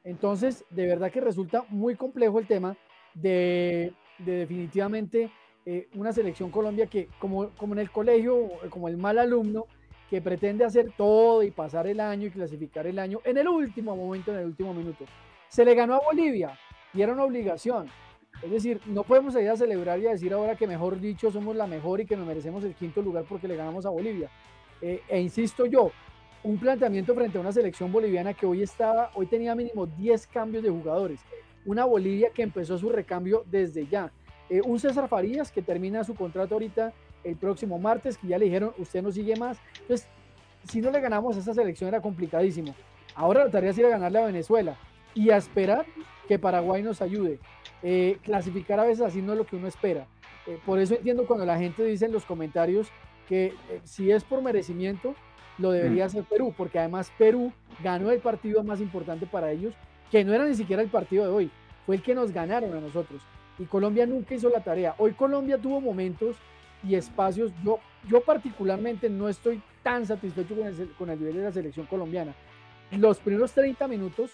[0.03, 2.77] Entonces, de verdad que resulta muy complejo el tema
[3.13, 5.31] de, definitivamente
[5.65, 9.65] eh, una selección Colombia que, como, en el colegio, como el mal alumno,
[10.09, 13.95] que pretende hacer todo y pasar el año y clasificar el año en el último
[13.95, 15.05] momento, en el último minuto.
[15.49, 16.57] Se le ganó a Bolivia,
[16.93, 17.88] y era una obligación.
[18.41, 21.55] Es decir, no podemos ir a celebrar y a decir ahora que mejor dicho somos
[21.55, 24.29] la mejor y que nos merecemos el quinto lugar porque le ganamos a Bolivia.
[24.81, 25.91] Eh, e insisto yo,
[26.43, 30.63] un planteamiento frente a una selección boliviana que hoy estaba, hoy tenía mínimo 10 cambios
[30.63, 31.19] de jugadores.
[31.65, 34.12] Una Bolivia que empezó su recambio desde ya.
[34.49, 38.45] Eh, un César Farías que termina su contrato ahorita el próximo martes, que ya le
[38.45, 39.60] dijeron, usted no sigue más.
[39.82, 40.08] Entonces,
[40.63, 42.73] si no le ganamos a esa selección era complicadísimo.
[43.15, 44.78] Ahora la tarea es ir a ganarle a Venezuela
[45.13, 45.86] y a esperar
[46.28, 47.39] que Paraguay nos ayude.
[47.84, 50.08] Eh, clasificar a veces así no es lo que uno espera.
[50.47, 52.88] Eh, por eso entiendo cuando la gente dice en los comentarios
[53.28, 55.13] que si es por merecimiento,
[55.60, 56.08] lo debería mm.
[56.08, 57.52] hacer Perú, porque además Perú
[57.84, 59.74] ganó el partido más importante para ellos,
[60.12, 61.52] que no era ni siquiera el partido de hoy,
[61.86, 63.22] fue el que nos ganaron a nosotros.
[63.58, 64.95] Y Colombia nunca hizo la tarea.
[64.98, 66.38] Hoy Colombia tuvo momentos
[66.88, 67.52] y espacios.
[67.63, 71.86] Yo, yo particularmente no estoy tan satisfecho con el, con el nivel de la selección
[71.86, 72.34] colombiana.
[72.91, 74.32] Los primeros 30 minutos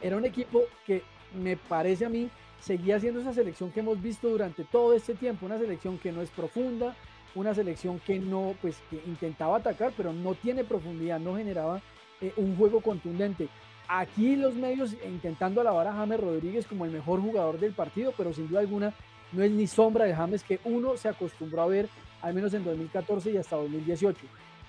[0.00, 1.02] era un equipo que
[1.34, 5.46] me parece a mí seguía siendo esa selección que hemos visto durante todo este tiempo,
[5.46, 6.94] una selección que no es profunda,
[7.34, 11.80] una selección que no, pues que intentaba atacar, pero no tiene profundidad, no generaba
[12.20, 13.48] eh, un juego contundente.
[13.88, 18.32] Aquí los medios intentando alabar a James Rodríguez como el mejor jugador del partido, pero
[18.32, 18.94] sin duda alguna
[19.32, 21.88] no es ni sombra de James que uno se acostumbró a ver
[22.22, 24.26] al menos en 2014 y hasta 2018.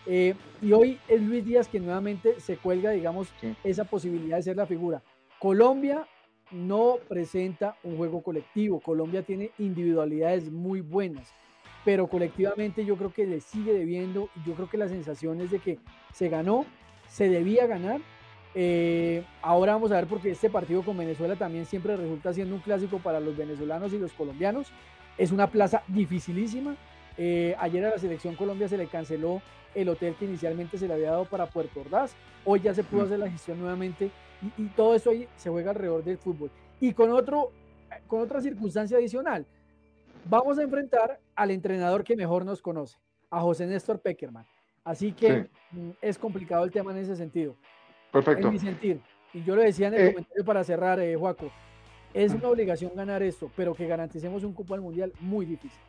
[0.07, 3.27] Eh, y hoy es Luis Díaz que nuevamente se cuelga, digamos,
[3.63, 5.01] esa posibilidad de ser la figura.
[5.39, 6.07] Colombia
[6.51, 8.79] no presenta un juego colectivo.
[8.79, 11.33] Colombia tiene individualidades muy buenas,
[11.83, 15.51] pero colectivamente yo creo que le sigue debiendo y yo creo que la sensación es
[15.51, 15.79] de que
[16.13, 16.65] se ganó,
[17.07, 18.01] se debía ganar.
[18.53, 22.61] Eh, ahora vamos a ver porque este partido con Venezuela también siempre resulta siendo un
[22.61, 24.71] clásico para los venezolanos y los colombianos.
[25.17, 26.75] Es una plaza dificilísima.
[27.17, 29.41] Eh, ayer a la selección Colombia se le canceló
[29.75, 32.13] el hotel que inicialmente se le había dado para Puerto Ordaz.
[32.45, 33.05] Hoy ya se pudo mm.
[33.05, 34.11] hacer la gestión nuevamente
[34.57, 36.51] y, todo eso ahí se juega alrededor del fútbol.
[36.79, 37.51] Y con, otro,
[38.07, 39.45] con otra circunstancia adicional,
[40.25, 42.97] vamos a enfrentar al entrenador que mejor nos conoce,
[43.29, 44.45] a José Néstor Peckerman.
[44.83, 47.55] Así que mm, es complicado el tema en ese sentido.
[48.11, 48.47] Perfecto.
[48.47, 48.99] En mi sentir.
[49.33, 50.13] Y yo lo decía en el eh.
[50.13, 51.51] comentario para cerrar, eh, Juaco.
[52.13, 55.79] Es una obligación ganar esto, pero que garanticemos un cupo al mundial muy difícil.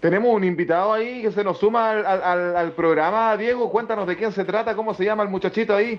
[0.00, 3.34] Tenemos un invitado ahí que se nos suma al, al programa.
[3.38, 5.98] Diego, cuéntanos de quién se trata, cómo se llama el muchachito ahí.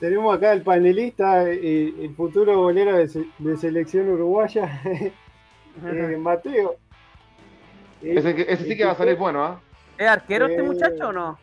[0.00, 4.82] Tenemos acá el panelista, eh, el futuro bolero de, selección uruguaya,
[5.82, 6.76] eh, Mateo.
[8.02, 9.60] Ese, sí que va a salir bueno, ¿ah?
[9.96, 11.38] ¿Es arquero este eh, muchacho o no?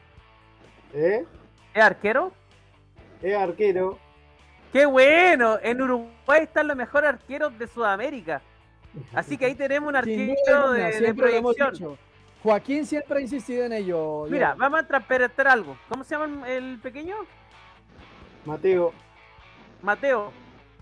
[0.93, 1.25] ¿Eh?
[1.73, 2.31] ¿Es arquero?
[3.21, 3.97] Es arquero.
[4.71, 5.57] ¡Qué bueno!
[5.61, 8.41] En Uruguay están los mejores arqueros de Sudamérica.
[9.13, 11.97] Así que ahí tenemos un arquero de, de proyección.
[12.43, 14.25] Joaquín siempre ha insistido en ello.
[14.29, 15.77] Mira, vamos a transparentar algo.
[15.87, 17.15] ¿Cómo se llama el pequeño?
[18.45, 18.93] Mateo.
[19.81, 20.31] Mateo,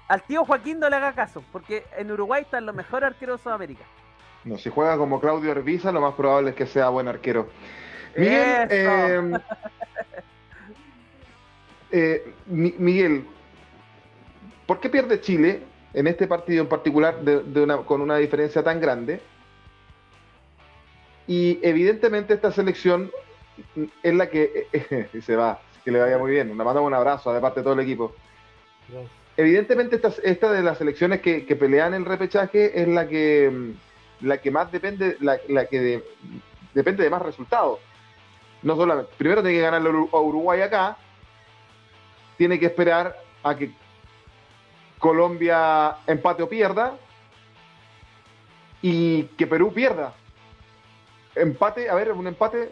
[0.10, 3.44] al tío Joaquín no le haga caso, porque en Uruguay están los mejores arqueros de
[3.44, 3.86] Sudamérica.
[4.44, 7.48] No, si juega como Claudio Herbiza, lo más probable es que sea buen arquero.
[8.18, 9.32] Miguel, eh,
[11.92, 13.28] eh, Miguel,
[14.66, 15.62] ¿por qué pierde Chile
[15.94, 19.22] en este partido en particular de, una, con una diferencia tan grande?
[21.28, 23.12] Y evidentemente esta selección
[24.02, 24.68] es la que
[25.24, 26.48] se va, que le vaya muy bien.
[26.48, 28.16] Le mandamos un abrazo de parte de todo el equipo.
[29.40, 33.74] Evidentemente esta, esta, de las selecciones que, pelean el repechaje es la que
[34.20, 36.04] la que más depende, la, que
[36.74, 37.80] depende de más resultados.
[38.64, 40.98] No solamente, primero tiene que ganar a Uruguay acá,
[42.36, 43.72] tiene que esperar a que
[44.98, 46.98] Colombia empate o pierda
[48.82, 50.16] y que Perú pierda.
[51.34, 52.72] Empate, a ver, un empate.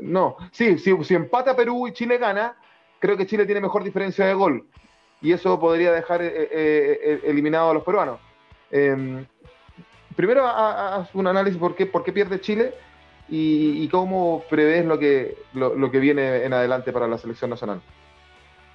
[0.00, 2.56] no, sí, sí, si empata Perú y Chile gana,
[2.98, 4.66] creo que Chile tiene mejor diferencia de gol.
[5.20, 8.20] Y eso podría dejar eh, eh, eh, eliminado a los peruanos.
[8.70, 9.26] Em,
[10.14, 12.74] primero, haz un análisis por qué, por qué pierde Chile
[13.28, 15.36] y, cómo prevés lo que,
[16.00, 17.80] viene en adelante para la selección nacional.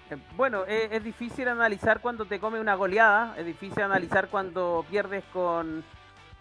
[0.10, 5.24] Eh, bueno, es, difícil analizar cuando te come una goleada, es difícil analizar cuando pierdes
[5.34, 5.84] con,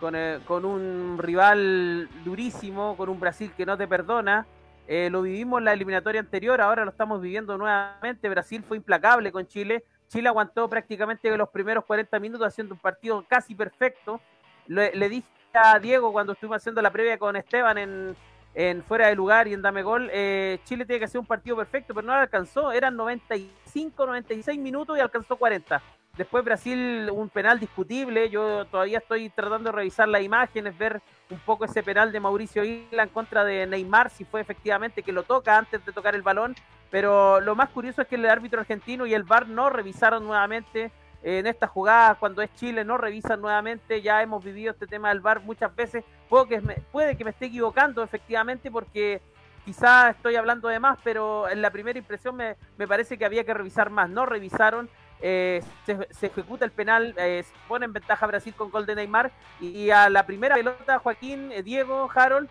[0.01, 4.47] un rival durísimo, con un Brasil que no te perdona.
[4.88, 8.29] Eh, lo vivimos en la eliminatoria anterior, ahora lo estamos viviendo nuevamente.
[8.29, 13.25] Brasil fue implacable con Chile Chile aguantó prácticamente los primeros 40 minutos haciendo un partido
[13.27, 14.21] casi perfecto.
[14.66, 17.79] Le, dije a Diego cuando estuvimos haciendo la previa con Esteban
[18.55, 21.57] en, fuera de lugar y en Dame Gol, eh, Chile tiene que hacer un partido
[21.57, 22.73] perfecto, pero no lo alcanzó.
[22.73, 25.83] Eran 95, 96 minutos y alcanzó 40.
[26.16, 28.29] Después Brasil, un penal discutible.
[28.29, 32.64] Yo todavía estoy tratando de revisar las imágenes, ver un poco ese penal de Mauricio
[32.64, 36.20] Isla en contra de Neymar, si fue efectivamente que lo toca antes de tocar el
[36.20, 36.55] balón.
[36.90, 40.92] Pero lo más curioso es que el árbitro argentino y el VAR no revisaron nuevamente
[41.22, 44.03] en esta jugada cuando es Chile, no revisan nuevamente.
[44.03, 46.05] Ya hemos vivido este tema del VAR muchas veces.
[46.29, 49.22] Puede que me esté equivocando efectivamente porque
[49.64, 53.55] quizás estoy hablando de más, pero en la primera impresión me parece que había que
[53.55, 54.11] revisar más.
[54.11, 54.90] No revisaron
[55.24, 59.30] eh, se, ejecuta el penal, eh, se pone en ventaja Brasil con gol de Neymar
[59.61, 62.48] y, a la primera pelota Joaquín, eh, Diego, Harold,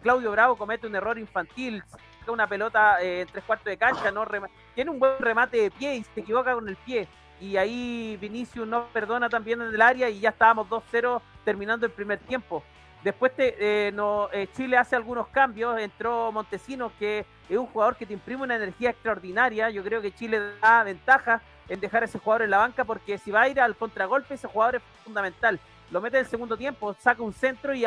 [0.00, 1.82] Claudio Bravo comete un error infantil,
[2.20, 4.26] saca una pelota en tres cuartos de cancha, no
[4.74, 7.06] tiene un buen remate de pie y se equivoca con el pie.
[7.40, 11.92] Y ahí Vinicius no perdona también en el área y ya estábamos 2-0 terminando el
[11.92, 12.62] primer tiempo.
[13.02, 13.32] Después
[13.92, 18.56] no, Chile hace algunos cambios, entró Montesinos que es un jugador que te imprime una
[18.56, 22.58] energía extraordinaria, yo creo que Chile da ventaja en dejar a ese jugador en la
[22.58, 25.60] banca porque si va a ir al contragolpe, ese jugador es fundamental.
[25.90, 27.86] Lo mete en el segundo tiempo, saca un centro y,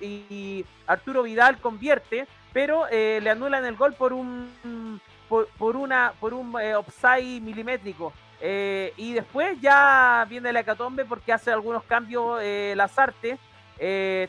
[0.00, 6.32] y, Arturo Vidal convierte, pero eh, le anulan el gol por un por, una por
[6.32, 8.12] un eh, milimétrico.
[8.40, 12.40] Eh, y después ya viene la hecatombe porque hace algunos cambios
[12.74, 13.38] Lazarte.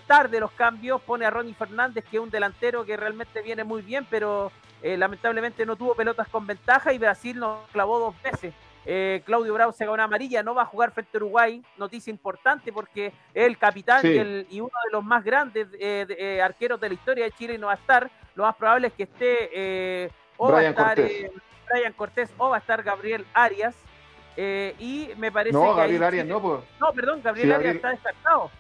[0.06, 3.82] tarde los cambios, pone a Ronnie Fernández, que es un delantero que realmente viene muy
[3.82, 4.52] bien, pero
[4.84, 8.54] lamentablemente no tuvo pelotas con ventaja y Brasil nos clavó dos veces.
[8.89, 12.71] Eh, Claudio Bravo se una amarilla, no va a jugar frente a Uruguay, noticia importante
[12.71, 17.26] porque el capitán y, uno de los más grandes eh, eh, arqueros de la historia
[17.26, 18.10] de Chile no va a estar.
[18.36, 21.32] Lo más probable es que esté o va a estar Cortés.
[21.69, 23.76] Brian Cortés o va a estar Gabriel Arias.
[24.38, 26.62] y me parece no, Gabriel Arias no, pues.
[26.80, 28.52] No, perdón, Gabriel Arias está descartado.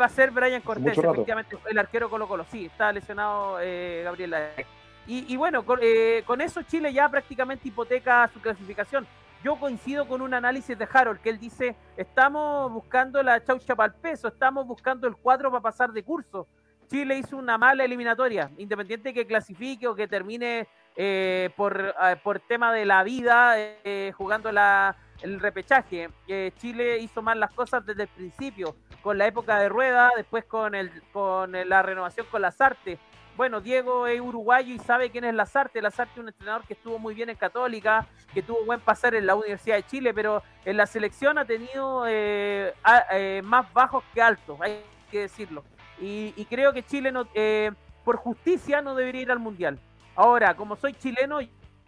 [0.00, 2.46] va a ser Brian Cortés, efectivamente, el arquero Colo Colo.
[2.50, 3.56] Sí, está lesionado
[4.02, 4.66] Gabriel Arias.
[5.06, 5.78] Y, bueno, con,
[6.24, 9.06] con, eso Chile ya prácticamente hipoteca su clasificación
[9.42, 13.92] yo coincido con un análisis de Harold, que él dice, estamos buscando la chaucha para
[13.92, 16.46] el peso, estamos buscando el cuadro para pasar de curso.
[16.88, 22.40] Chile hizo una mala eliminatoria, independiente que clasifique o que termine eh, por, eh, por
[22.40, 26.10] tema de la vida eh, jugando la, el repechaje.
[26.58, 30.74] Chile hizo mal las cosas desde el principio, con la época de rueda, después con,
[30.74, 32.98] el, con la renovación con las artes
[33.36, 35.80] bueno, Diego es uruguayo y sabe quién es Lazarte.
[35.80, 39.26] Lazarte es un entrenador que estuvo muy bien en Católica, que tuvo buen pasar en
[39.26, 42.74] la Universidad de Chile, pero en la selección ha tenido eh,
[43.12, 45.64] eh, más bajos que altos, hay que decirlo.
[46.00, 47.70] Y, creo que Chile, no, eh,
[48.04, 49.78] por justicia, no debería ir al Mundial.
[50.16, 51.38] Ahora, como soy chileno,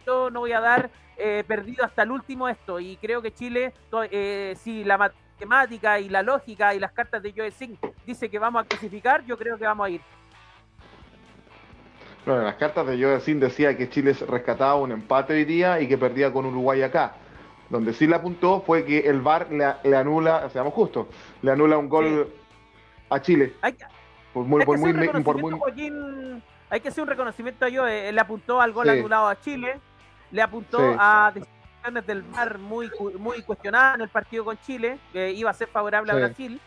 [0.05, 0.89] yo no voy a dar
[1.47, 2.79] perdido hasta el último esto.
[2.79, 3.73] Y creo que Chile,
[4.55, 8.63] si la matemática y la lógica y las cartas de Joe Singh dice que vamos
[8.63, 10.01] a clasificar, yo creo que vamos a ir.
[12.25, 15.87] Bueno, en las cartas de Sin decía que Chile rescataba un empate hoy día y
[15.87, 17.13] que perdía con Uruguay acá.
[17.69, 21.07] Donde sí le apuntó fue que el VAR le, anula, seamos justos,
[21.43, 22.33] le anula un gol
[23.09, 23.53] a Chile.
[23.61, 23.85] Hay, que
[26.87, 29.79] hacer un reconocimiento a Joe, le apuntó al gol anulado a Chile,
[30.31, 35.31] le apuntó a decisiones del VAR muy, muy cuestionadas en el partido con Chile, que
[35.31, 36.59] iba a ser favorable a Brasil,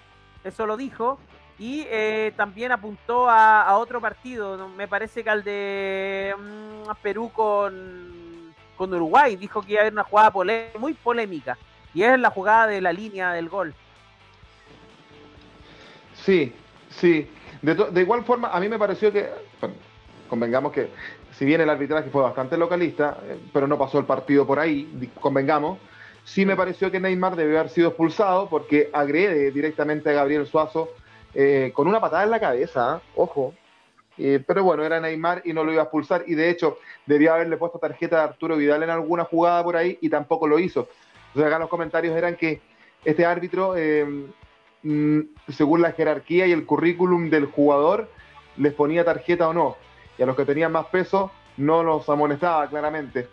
[0.45, 1.19] eso lo dijo,
[1.59, 8.55] y eh, también apuntó a, otro partido, me parece que al de mm, Perú con,
[8.77, 10.33] con Uruguay, dijo que iba a haber una jugada
[10.79, 11.59] muy polémica,
[11.93, 13.75] y es la jugada de la línea del gol.
[16.15, 16.53] Sí,
[16.91, 17.29] sí.
[17.61, 19.29] De, igual forma, a mí me pareció que,
[20.29, 20.91] convengamos que
[21.33, 25.11] si bien el arbitraje fue bastante localista, eh, pero no pasó el partido por ahí,
[25.21, 25.79] convengamos,
[26.25, 30.91] sí me pareció que Neymar debió haber sido expulsado porque agrede directamente a Gabriel Suazo
[31.35, 33.55] eh, con una patada en la cabeza, ojo.
[34.17, 36.25] Eh, pero bueno, era Neymar y no lo iba a expulsar.
[36.27, 39.99] Y de hecho, debía haberle puesto tarjeta de Arturo Vidal en alguna jugada por ahí
[40.01, 40.89] y tampoco lo hizo.
[41.29, 42.61] Entonces, acá los comentarios eran que
[43.05, 44.05] este árbitro, eh,
[44.83, 48.09] mm, según la jerarquía y el currículum del jugador,
[48.57, 49.77] les ponía tarjeta o no.
[50.19, 53.29] Y a los que tenían más peso, no los amonestaba claramente.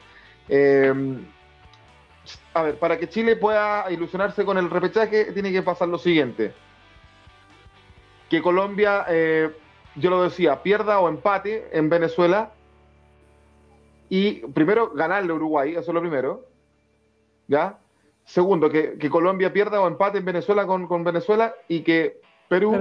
[2.53, 6.53] a ver, para que Chile pueda ilusionarse con el repechaje, tiene que pasar lo siguiente
[8.29, 9.51] que Colombia, eh,
[9.95, 12.51] yo lo decía, pierda o empate en Venezuela
[14.09, 16.45] y primero ganarle a Uruguay, eso es lo primero,
[17.47, 17.77] ¿ya?
[18.23, 22.71] Segundo, que, Colombia pierda o empate en Venezuela con, Venezuela y que Perú,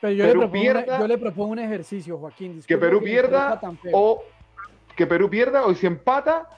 [0.00, 2.62] pero, yo, le propongo pierda, yo le propongo un ejercicio, Joaquín.
[2.66, 3.60] Que Perú pierda
[3.92, 4.22] o
[4.96, 6.48] que Perú pierda o si empata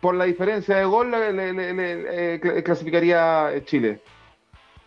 [0.00, 4.00] por la diferencia de gol le, clasificaría Chile.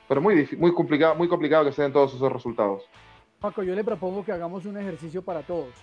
[0.07, 2.83] Pero muy, muy, complicado, muy complicado que se den todos esos resultados.
[3.39, 5.73] Paco, yo le propongo que hagamos un ejercicio para todos.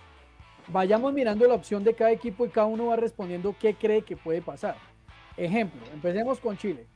[0.68, 4.16] Vayamos mirando la opción de cada equipo y cada uno va respondiendo qué cree que
[4.16, 4.76] puede pasar.
[5.36, 6.86] Ejemplo, empecemos con Chile.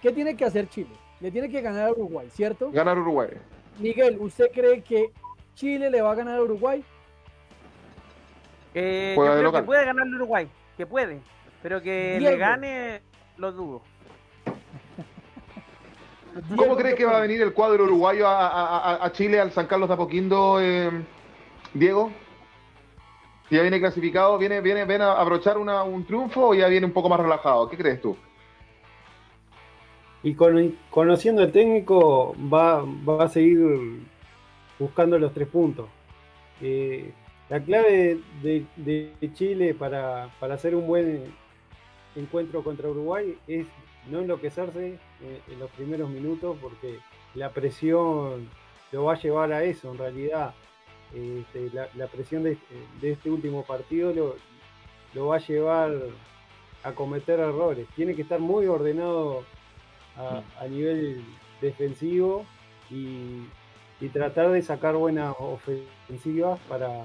[0.00, 0.90] ¿Qué tiene que hacer Chile?
[1.20, 2.70] Le tiene que ganar a Uruguay, ¿cierto?
[2.72, 3.30] Ganar Uruguay.
[3.78, 5.12] Miguel, ¿usted cree que
[5.54, 6.84] Chile le va a ganar a Uruguay?
[8.74, 11.20] Eh, yo creo que puede ganar a Uruguay, que puede,
[11.62, 13.02] pero que le gane,
[13.36, 13.82] lo dudo.
[16.56, 19.94] ¿Cómo crees que va a venir el cuadro uruguayo a, Chile al San Carlos de
[19.94, 20.90] Apoquindo, eh,
[21.74, 22.10] Diego?
[23.50, 24.38] ¿Ya viene clasificado?
[24.38, 27.68] ¿Viene, viene, viene a abrochar un triunfo o ya viene un poco más relajado?
[27.68, 28.16] ¿Qué crees tú?
[30.22, 30.34] Y
[30.90, 32.84] conociendo el técnico, va,
[33.22, 34.00] a seguir
[34.78, 35.88] buscando los tres puntos.
[36.62, 37.12] Eh,
[37.50, 41.24] la clave de, Chile para, para hacer un buen
[42.16, 43.66] encuentro contra Uruguay es
[44.08, 46.98] no enloquecerse en, los primeros minutos porque
[47.34, 48.48] la presión
[48.90, 50.54] lo va a llevar a eso en realidad.
[51.14, 52.58] Este, la, presión de,
[53.02, 54.36] este último partido
[55.14, 55.92] lo, va a llevar
[56.82, 57.86] a cometer errores.
[57.94, 59.44] Tiene que estar muy ordenado
[60.16, 61.24] a, nivel
[61.60, 62.44] defensivo
[62.90, 63.46] y,
[64.12, 67.04] tratar de sacar buenas ofensivas para,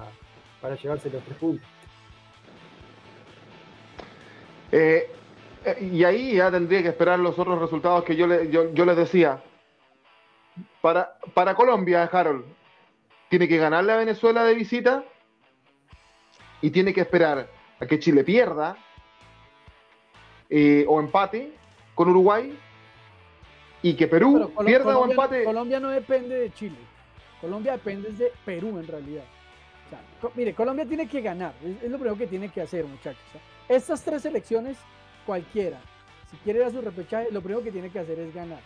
[0.60, 1.68] para llevarse los tres puntos.
[4.72, 5.18] Eh, eh,
[5.82, 9.42] y ahí ya tendría que esperar los otros resultados que yo, le, yo, les decía.
[10.82, 12.46] Para, para Colombia, Harold,
[13.30, 15.04] tiene que ganarle a Venezuela de visita
[16.62, 17.48] y tiene que esperar
[17.80, 18.78] a que Chile pierda
[20.50, 21.54] eh, o empate
[21.94, 22.58] con Uruguay
[23.82, 25.44] y que Perú pierda o empate.
[25.44, 26.78] Colombia no depende de Chile.
[27.42, 29.24] Colombia depende de Perú en realidad.
[30.36, 31.54] mire, Colombia tiene que ganar.
[31.64, 33.22] Es, lo primero que tiene que hacer, muchachos.
[33.68, 34.78] Estas tres elecciones
[35.28, 35.80] cualquiera,
[36.32, 38.62] si quiere ir a su repechaje, lo primero que tiene que hacer es ganar.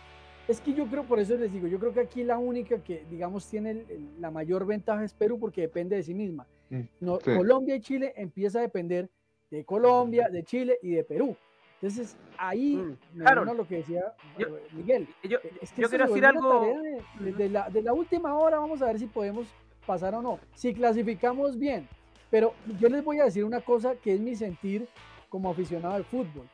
[0.48, 3.04] Es que yo creo, por eso les digo, yo creo que aquí la única que,
[3.10, 3.84] digamos, tiene
[4.18, 6.46] la mayor ventaja es Perú porque depende de sí misma.
[6.70, 9.10] Mm, no, Colombia y Chile empieza a depender
[9.50, 11.36] de Colombia, de Chile y de Perú.
[11.80, 13.44] Entonces, ahí mm, claro.
[13.54, 15.08] lo que decía eh, Miguel.
[15.24, 15.38] Yo,
[15.74, 16.74] quiero decir algo.
[17.20, 19.46] De, la, de la última hora, vamos a ver si podemos
[19.84, 20.38] pasar o no.
[20.54, 21.88] Si clasificamos bien.
[22.30, 24.88] Pero yo les voy a decir una cosa que es mi sentir
[25.32, 26.46] como aficionado al fútbol.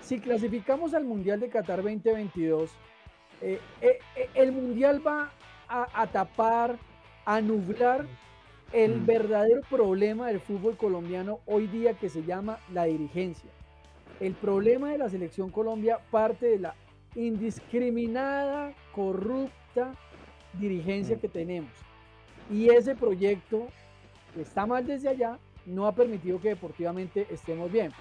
[0.00, 2.72] Si clasificamos al Mundial de Qatar 2022,
[3.40, 5.30] eh, eh, eh, el Mundial va
[5.68, 6.76] a, tapar,
[7.24, 8.04] a nublar
[8.72, 9.06] el mm.
[9.06, 13.50] verdadero problema del fútbol colombiano hoy día que se llama la dirigencia.
[14.18, 16.74] El problema de la selección Colombia parte de la
[17.14, 19.92] indiscriminada, corrupta
[20.54, 21.20] dirigencia mm.
[21.20, 21.70] que tenemos.
[22.50, 23.68] Y ese proyecto,
[24.34, 27.92] que está mal desde allá, no ha permitido que deportivamente estemos bien.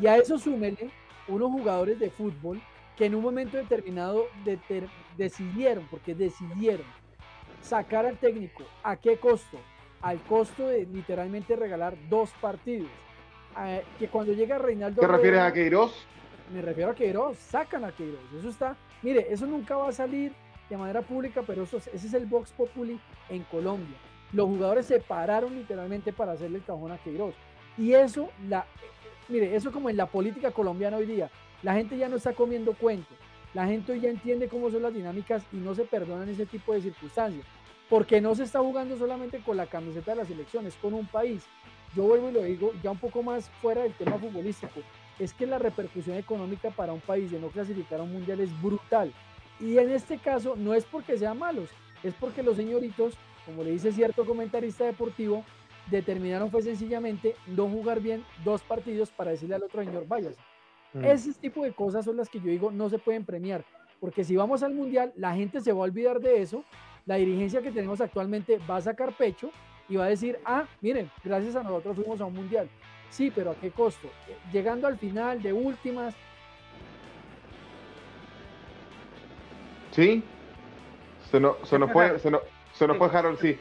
[0.00, 0.90] Y a eso súmele
[1.26, 2.60] unos jugadores de fútbol
[2.96, 4.26] que en un momento determinado
[5.16, 6.86] decidieron, porque decidieron
[7.62, 8.64] sacar al técnico.
[8.82, 9.58] ¿A qué costo?
[10.00, 12.88] Al costo de literalmente regalar dos partidos.
[13.98, 15.00] que cuando llega Reinaldo.
[15.00, 16.06] ¿Te refieres a Queiroz?
[16.52, 18.20] Me refiero a Queiroz, sacan a Queiroz.
[18.36, 18.76] Eso está.
[19.02, 20.32] Mire, eso nunca va a salir
[20.68, 23.96] de manera pública, pero eso, ese es el Vox Populi en Colombia.
[24.32, 27.34] Los jugadores se pararon literalmente para hacerle el cajón a Queiroz.
[27.76, 28.66] Y eso, la,
[29.28, 31.30] mire, eso como en la política colombiana hoy día,
[31.62, 33.14] la gente ya no está comiendo cuento,
[33.54, 36.82] la gente ya entiende cómo son las dinámicas y no se perdonan ese tipo de
[36.82, 37.44] circunstancias,
[37.88, 41.42] porque no se está jugando solamente con la camiseta de las elecciones, con un país.
[41.96, 44.80] Yo vuelvo y lo digo ya un poco más fuera del tema futbolístico,
[45.18, 48.62] es que la repercusión económica para un país de no clasificar a un mundial es
[48.62, 49.12] brutal.
[49.58, 51.70] Y en este caso no es porque sean malos,
[52.02, 53.14] es porque los señoritos,
[53.44, 55.44] como le dice cierto comentarista deportivo,
[55.90, 60.38] determinaron fue sencillamente no jugar bien dos partidos para decirle al otro señor, váyase.
[60.92, 61.04] Mm.
[61.04, 63.64] Ese tipo de cosas son las que yo digo no se pueden premiar,
[64.00, 66.64] porque si vamos al mundial, la gente se va a olvidar de eso,
[67.06, 69.50] la dirigencia que tenemos actualmente va a sacar pecho
[69.88, 72.68] y va a decir, ah, miren, gracias a nosotros fuimos a un mundial.
[73.10, 74.08] Sí, pero ¿a qué costo?
[74.52, 76.14] Llegando al final de últimas.
[79.92, 80.22] Sí,
[81.30, 82.42] se nos, se nos fue, se nos,
[82.74, 83.58] se nos fue Harold, sí.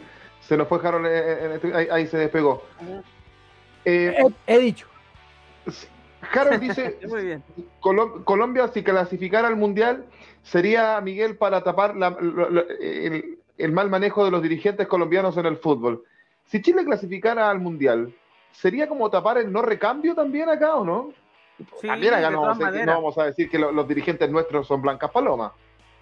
[0.48, 2.64] Se nos fue Harold, eh, eh, este, ahí, se despegó.
[3.84, 4.88] Eh, he, dicho.
[6.34, 6.98] Harold dice,
[7.82, 10.06] Colombia si clasificara al Mundial
[10.44, 16.06] sería, Miguel, para tapar el, mal manejo de los dirigentes colombianos en el fútbol.
[16.46, 18.14] Si Chile clasificara al Mundial,
[18.54, 21.12] ¿sería como tapar el no recambio también acá o no?
[21.82, 25.52] también acá no vamos, a, decir que los dirigentes nuestros son blancas palomas.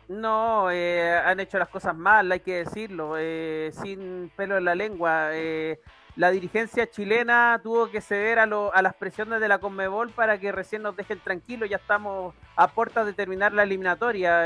[0.07, 4.75] No, eh, han hecho las cosas mal, hay que decirlo, eh, sin pelo en la
[4.75, 5.29] lengua.
[5.33, 5.79] Eh,
[6.15, 10.51] la dirigencia chilena tuvo que ceder a, a, las presiones de la Conmebol para que
[10.51, 14.43] recién nos dejen tranquilos, ya estamos a puertas de terminar la eliminatoria.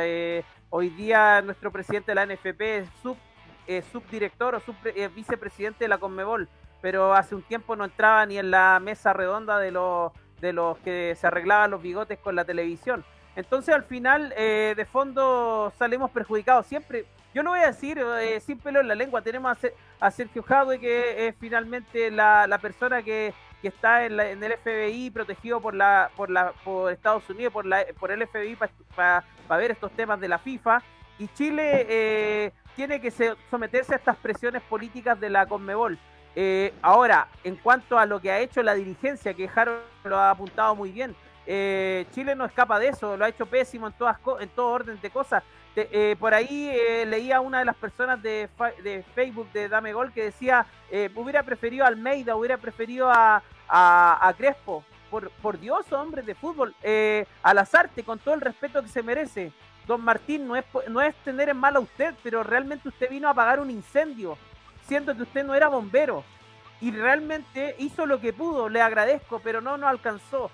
[0.69, 3.17] hoy día nuestro presidente de la NFP es sub,
[3.91, 4.75] subdirector o sub,
[5.13, 6.47] vicepresidente de la Conmebol,
[6.81, 10.77] pero hace un tiempo no entraba ni en la mesa redonda de los, de los
[10.79, 13.03] que se arreglaban los bigotes con la televisión.
[13.39, 17.05] Entonces al final, eh, de fondo, salimos perjudicados siempre.
[17.33, 19.57] Yo no voy a decir eh, sin pelo en la lengua, tenemos
[19.99, 23.33] a, Sergio Jadwe, que es finalmente la, persona que,
[23.63, 26.53] está en, el FBI protegido por la por la
[26.91, 28.57] Estados Unidos, por la por el FBI
[28.95, 30.81] para ver estos temas de la FIFA.
[31.17, 33.11] Y Chile eh, tiene que
[33.49, 35.97] someterse a estas presiones políticas de la Conmebol.
[36.81, 40.75] ahora, en cuanto a lo que ha hecho la dirigencia, que Harold lo ha apuntado
[40.75, 41.15] muy bien,
[41.51, 45.01] eh, Chile no escapa de eso, lo ha hecho pésimo en, todas, en todo orden
[45.01, 45.41] de cosas.
[45.75, 48.47] Eh, por ahí eh, leía una de las personas de,
[49.15, 50.67] Facebook de Dame Gol que decía,
[51.15, 53.41] hubiera preferido a Almeida, hubiera preferido a,
[54.37, 54.83] Crespo.
[55.09, 56.75] Por, por, Dios, hombre de fútbol,
[57.41, 59.51] a Lazarte, con todo el respeto que se merece.
[59.87, 63.27] Don Martín, no es, no es tener en mal a usted, pero realmente usted vino
[63.27, 64.37] a apagar un incendio,
[64.83, 66.23] siendo que usted no era bombero.
[66.79, 70.51] Y realmente hizo lo que pudo, le agradezco, pero no nos alcanzó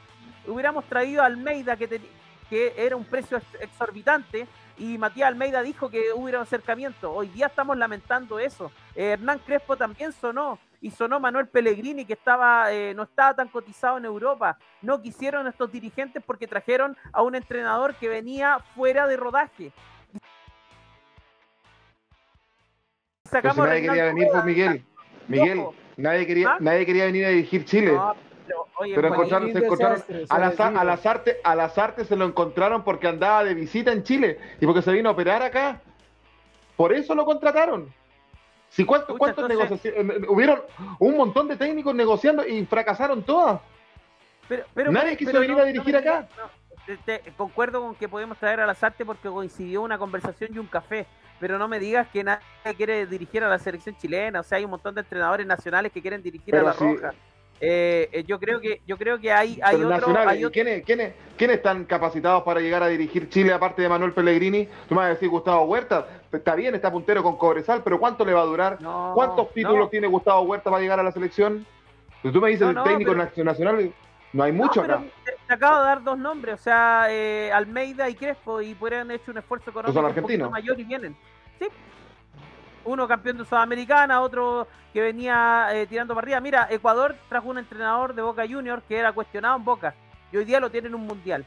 [0.48, 2.02] hubiéramos traído a Almeida, que,
[2.50, 7.14] que era un precio exorbitante, y Matías Almeida dijo que hubiera un acercamiento.
[7.14, 8.72] Hoy día estamos lamentando eso.
[8.94, 13.48] Eh, Hernán Crespo también sonó, y sonó Manuel Pellegrini, que estaba eh, no estaba tan
[13.48, 14.58] cotizado en Europa.
[14.82, 19.72] No quisieron estos dirigentes porque trajeron a un entrenador que venía fuera de rodaje.
[23.32, 24.86] Sacamos nadie quería venir, por Miguel.
[25.28, 25.66] Miguel,
[25.98, 26.58] nadie quería, ¿Ah?
[26.60, 27.98] nadie quería venir a dirigir Chile.
[28.80, 32.84] Pero, encontraron, se encontraron a, las, a, las artes, a las artes se lo encontraron
[32.84, 35.82] porque andaba de visita en Chile y porque se vino a operar acá.
[36.76, 37.94] Por eso lo contrataron.
[38.70, 40.62] Si cuántos, cuántos negociaciones, eh, eh, hubieron
[41.00, 43.62] un montón de técnicos negociando y fracasaron todas.
[44.48, 46.28] Pero, Nadie quiso venir a dirigir acá.
[47.38, 51.08] concuerdo con que podemos traer a las artes porque coincidió una conversación y un café
[51.40, 52.42] pero no me digas que nadie
[52.78, 54.40] quiere dirigir a la selección chilena.
[54.40, 57.14] O sea, hay un montón de entrenadores nacionales que quieren dirigir a la Roja.
[57.62, 61.58] Eh, eh, yo creo que yo creo que hay, hay, otro, hay ¿quiénes, quiénes, ¿Quiénes
[61.58, 64.68] están capacitados para llegar a dirigir Chile aparte de Manuel Pellegrini?
[64.88, 68.26] Tú me vas a decir Gustavo Huerta, está bien, está puntero con Cobresal, pero ¿cuánto
[68.26, 68.78] le va a durar?
[69.14, 71.66] ¿Cuántos títulos tiene Gustavo Huerta para llegar a la selección?
[72.22, 73.94] Si tú me dices el técnico nacional,
[74.34, 75.02] no hay mucho acá.
[75.48, 79.32] Te acabo de dar dos nombres, o sea, eh, Almeida y Crespo, y podrían hecho
[79.32, 81.16] un esfuerzo económico mayor y vienen.
[81.60, 81.68] Sí,
[82.86, 86.40] uno campeón de Sudamericana, otro que venía eh, tirando para arriba.
[86.40, 89.94] Mira, Ecuador trajo un entrenador de Boca Junior que era cuestionado en Boca
[90.32, 91.46] y hoy día lo tiene en un mundial.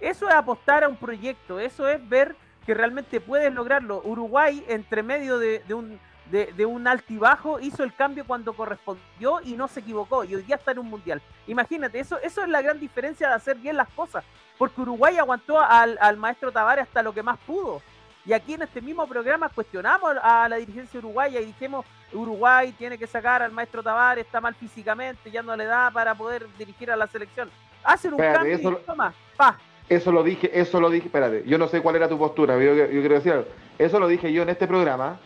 [0.00, 2.34] Eso es apostar a un proyecto, eso es ver
[2.64, 4.00] que realmente puedes lograrlo.
[4.04, 5.98] Uruguay, entre medio de, un,
[6.30, 10.24] de, un altibajo, hizo el cambio cuando correspondió y no se equivocó.
[10.24, 11.20] Y hoy día está en un mundial.
[11.46, 14.24] Imagínate, eso, eso es la gran diferencia de hacer bien las cosas.
[14.56, 17.82] Porque Uruguay aguantó al, al maestro Tavares hasta lo que más pudo.
[18.30, 22.96] Y aquí en este mismo programa cuestionamos a la dirigencia uruguaya y dijimos, Uruguay tiene
[22.96, 26.92] que sacar al maestro Tavares, está mal físicamente, ya no le da para poder dirigir
[26.92, 27.50] a la selección.
[27.82, 29.58] Hacen un cambio eso, y toma, pa.
[29.88, 32.72] Eso lo dije, eso lo dije, espérate, yo no sé cuál era tu postura, yo,
[32.72, 33.48] yo quiero decir algo.
[33.76, 35.18] Eso lo dije yo en este programa,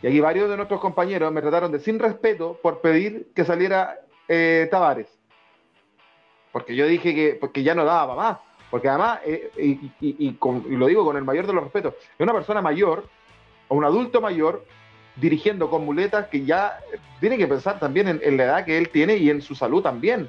[0.00, 3.98] y aquí varios de nuestros compañeros me trataron de sin respeto por pedir que saliera
[4.28, 5.08] eh, Tavares.
[6.52, 8.38] porque yo dije que porque ya no daba más.
[8.74, 9.52] Porque además, eh,
[10.00, 10.36] y,
[10.76, 13.04] lo digo con el mayor de los respetos, es una persona mayor,
[13.68, 14.64] o un adulto mayor,
[15.14, 16.80] dirigiendo con muletas que ya
[17.20, 20.28] tiene que pensar también en, la edad que él tiene y en su salud también.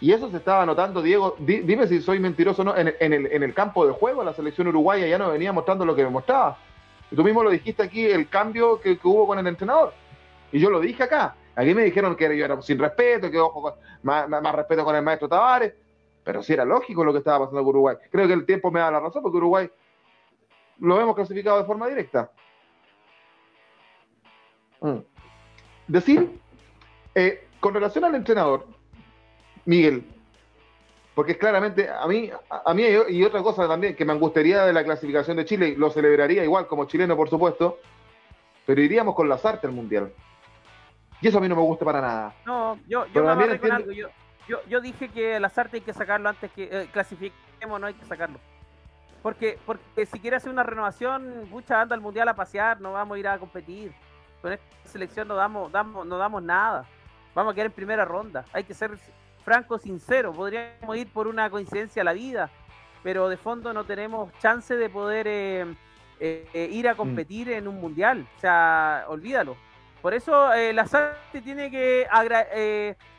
[0.00, 2.96] Y eso se estaba notando, Diego, dime si soy mentiroso o no, en, el,
[3.30, 6.10] en, el, campo de juego, la selección uruguaya ya no venía mostrando lo que me
[6.10, 6.58] mostraba.
[7.14, 9.94] Tú mismo lo dijiste aquí, el cambio que, hubo con el entrenador.
[10.50, 11.36] Y yo lo dije acá.
[11.54, 15.02] Aquí me dijeron que yo era sin respeto, que ojo, más, más, respeto con el
[15.02, 15.72] maestro Tavares.
[16.24, 17.96] Pero sí era lógico lo que estaba pasando con Uruguay.
[18.10, 19.70] Creo que el tiempo me da la razón porque Uruguay
[20.80, 22.30] lo hemos clasificado de forma directa.
[24.80, 24.98] Mm.
[25.88, 26.38] Decir,
[27.14, 28.66] eh, con relación al entrenador,
[29.64, 30.04] Miguel,
[31.14, 34.84] porque claramente a mí, a mí y otra cosa también que me gustaría de la
[34.84, 37.78] clasificación de Chile, lo celebraría igual como chileno, por supuesto,
[38.64, 40.12] pero iríamos con las artes al mundial.
[41.20, 42.34] Y eso a mí no me gusta para nada.
[42.46, 43.92] No, yo, yo me con algo.
[43.92, 44.08] Yo,
[44.68, 48.04] yo, dije que las artes hay que sacarlo antes que eh, clasifiquemos, no hay que
[48.04, 48.38] sacarlo.
[49.22, 53.16] Porque, porque si quiere hacer una renovación, mucha anda al mundial a pasear, no vamos
[53.16, 53.92] a ir a competir.
[54.40, 56.86] Con esta selección no damos, damos, no damos nada.
[57.34, 58.44] Vamos a quedar en primera ronda.
[58.52, 58.98] Hay que ser
[59.44, 60.32] franco, sincero.
[60.32, 62.50] Podríamos ir por una coincidencia a la vida,
[63.02, 65.66] pero de fondo no tenemos chance de poder eh,
[66.18, 66.96] eh, ir a mm.
[66.96, 68.26] competir en un mundial.
[68.36, 69.56] O sea, olvídalo.
[70.02, 72.06] Por eso eh, la SARTE tiene que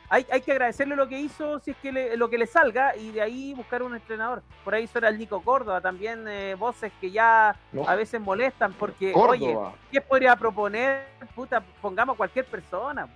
[0.08, 3.12] hay, hay, que agradecerle lo que hizo, si es que lo que le salga, y
[3.12, 4.42] de ahí buscar un entrenador.
[4.64, 6.26] Por ahí suena el Nico Córdoba, también
[6.58, 7.56] voces que ya
[7.86, 9.56] a veces molestan, porque, oye,
[9.90, 11.06] ¿qué podría proponer?
[11.34, 13.08] Puta, pongamos cualquier persona.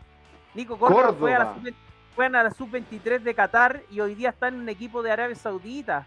[0.54, 1.38] Nico Córdoba, fue a
[2.30, 5.36] la a la sub-23 de Qatar y hoy día están en un equipo de Arabia
[5.36, 6.06] Saudita.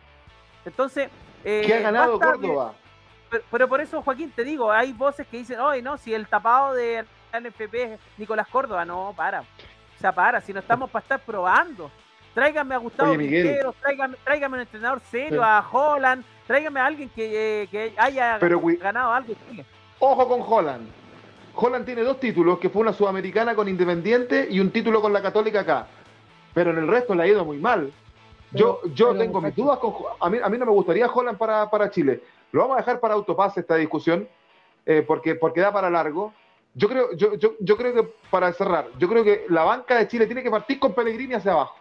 [0.66, 1.10] Entonces.
[1.44, 2.74] Eh, ¿Qué ha ganado Córdoba?
[3.52, 6.74] pero, por eso, Joaquín, te digo, hay voces que dicen, oye, no, si el tapado
[6.74, 9.42] de NFP es Nicolás Córdoba, no, para.
[9.42, 11.92] O sea, para, si no estamos para estar probando.
[12.34, 17.68] Tráigame a Gustavo Quintero, tráigame, tráigame un entrenador serio, a Holland, tráigame a alguien que,
[17.72, 18.40] eh, haya
[18.80, 19.34] ganado algo.
[20.00, 20.88] Ojo con Holland.
[21.56, 25.22] Holland tiene dos títulos, que fue una sudamericana con Independiente y un título con la
[25.22, 25.88] Católica acá
[26.54, 27.92] pero en el resto le ha ido muy mal.
[28.52, 29.94] yo yo tengo mis dudas con.
[30.20, 32.22] A mí, a mí no me gustaría Holland para, para Chile.
[32.52, 34.28] Lo vamos a dejar para autopase esta discusión,
[34.86, 36.34] eh, porque, porque da para largo.
[36.74, 40.08] Yo creo, yo, yo, yo creo que, para cerrar, yo creo que la banca de
[40.08, 41.76] Chile tiene que partir con Pellegrini hacia abajo.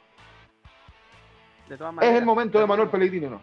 [1.68, 3.40] es el momento de Manuel Pellegrini, ¿no?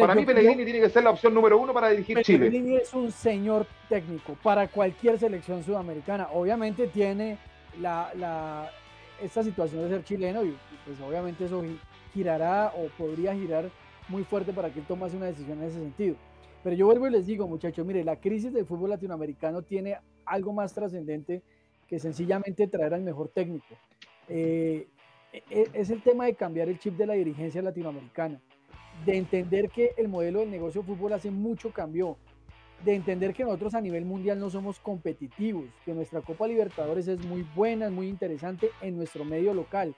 [0.00, 2.46] para mí Pellegrini tiene que ser la opción número uno para dirigir Chile.
[2.46, 6.28] Pellegrini es un señor técnico para cualquier selección sudamericana.
[6.32, 7.38] Obviamente tiene
[7.80, 8.70] la, la
[9.20, 11.62] esta situación de ser chileno y pues obviamente eso
[12.12, 13.70] girará o podría girar
[14.08, 16.16] muy fuerte para que él tomase una decisión en ese sentido.
[16.64, 20.54] Pero yo vuelvo y les digo, muchachos, mire, la crisis del fútbol latinoamericano tiene algo
[20.54, 21.42] más trascendente
[21.86, 23.76] que sencillamente traer al mejor técnico.
[24.28, 24.88] Eh,
[25.30, 28.40] e, e, es el tema de cambiar el chip de la dirigencia latinoamericana,
[29.04, 32.16] de entender que el modelo del negocio de fútbol hace mucho cambió,
[32.82, 37.22] de entender que nosotros a nivel mundial no somos competitivos, que nuestra Copa Libertadores es
[37.26, 39.94] muy buena, muy interesante en nuestro medio local.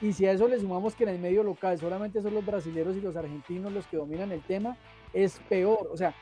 [0.00, 2.96] Y si a eso le sumamos que en el medio local solamente son los brasileños
[2.96, 4.76] y los argentinos los que dominan el tema,
[5.12, 5.88] es peor.
[5.92, 6.14] O sea,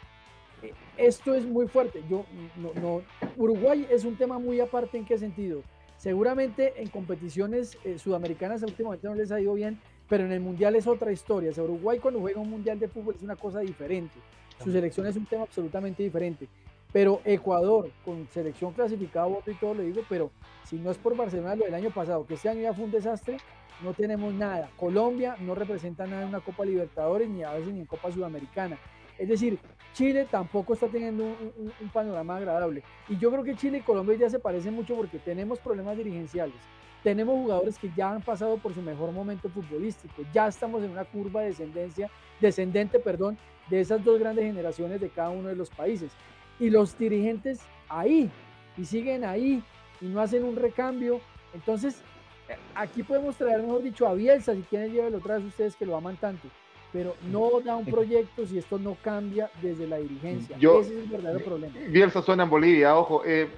[0.62, 2.02] eh, esto es muy fuerte.
[2.08, 2.24] Yo,
[2.56, 3.02] no,
[3.36, 5.62] Uruguay es un tema muy aparte en qué sentido.
[5.96, 10.76] Seguramente en competiciones eh, sudamericanas últimamente no les ha ido bien, pero en el mundial
[10.76, 11.50] es otra historia.
[11.50, 14.18] O sea, Uruguay cuando juega un mundial de fútbol es una cosa diferente.
[14.62, 16.48] Su selección es un tema absolutamente diferente.
[16.92, 20.30] Pero Ecuador, con selección clasificada, voto y todo lo digo, pero
[20.64, 22.90] si no es por Barcelona lo del año pasado, que este año ya fue un
[22.90, 23.36] desastre,
[23.82, 24.70] no tenemos nada.
[24.76, 28.78] Colombia no representa nada en una Copa Libertadores, ni a veces ni en Copa Sudamericana.
[29.18, 29.58] Es decir,
[29.92, 32.82] Chile tampoco está teniendo un, panorama agradable.
[33.08, 36.54] Y yo creo que Chile y Colombia ya se parecen mucho porque tenemos problemas dirigenciales.
[37.02, 40.22] Tenemos jugadores que ya han pasado por su mejor momento futbolístico.
[40.32, 42.10] Ya estamos en una curva de descendencia,
[42.40, 46.12] descendente, perdón, de esas dos grandes generaciones de cada uno de los países.
[46.60, 48.30] Y los dirigentes ahí,
[48.76, 49.62] y siguen ahí,
[50.00, 51.20] y no hacen un recambio.
[51.54, 52.02] Entonces,
[52.48, 55.86] eh, aquí podemos traer, mejor dicho, a Bielsa, si quieren llevarlo otra vez ustedes que
[55.86, 56.48] lo aman tanto,
[56.92, 60.56] pero no da un proyecto si esto no cambia desde la dirigencia.
[60.56, 61.74] Ese es el verdadero problema.
[61.88, 63.22] Bielsa suena en Bolivia, ojo.
[63.24, 63.48] Eh,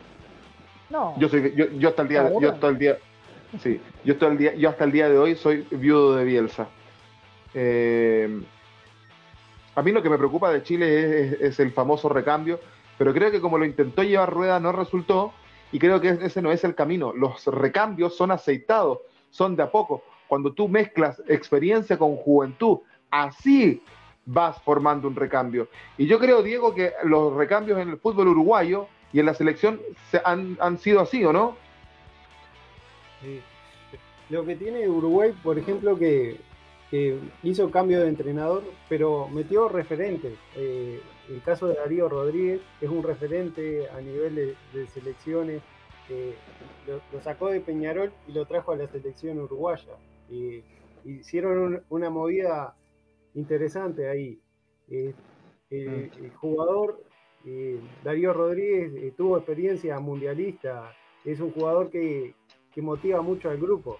[0.91, 1.15] no.
[1.19, 2.99] Yo soy, yo, yo hasta el día, yo hasta el día,
[3.63, 6.69] sí, yo hasta el día, yo hasta el día de hoy soy viudo de Bielsa.
[7.55, 8.41] Eh,
[9.75, 12.61] a mí lo que me preocupa de Chile es, el famoso recambio,
[13.01, 15.33] pero creo que como lo intentó llevar Rueda no resultó
[15.73, 17.15] y creo que ese no es el camino.
[17.15, 18.99] Los recambios son aceitados,
[19.31, 20.03] son de a poco.
[20.29, 22.81] Cuando tú mezclas experiencia con juventud,
[23.11, 23.83] así
[24.27, 25.69] vas formando un recambio.
[25.97, 29.81] Y yo creo, Diego, que los recambios en el fútbol uruguayo y en la selección
[30.11, 31.57] se han, sido así, ¿o no?
[33.23, 33.41] Sí.
[34.29, 36.39] lo que tiene Uruguay, por ejemplo, que,
[37.43, 40.37] hizo cambio de entrenador, pero metió referentes.
[40.57, 45.63] Eh, el caso de Darío Rodríguez es un referente a nivel de, selecciones.
[46.87, 49.97] lo, sacó de Peñarol y lo trajo a la selección uruguaya.
[51.05, 52.75] hicieron una movida
[53.35, 54.41] interesante ahí.
[54.91, 55.15] Eh,
[55.71, 56.25] eh, mm.
[56.25, 57.05] el jugador
[58.03, 60.93] Darío Rodríguez tuvo experiencia mundialista,
[61.25, 62.35] es un jugador que,
[62.75, 63.99] que motiva mucho al grupo.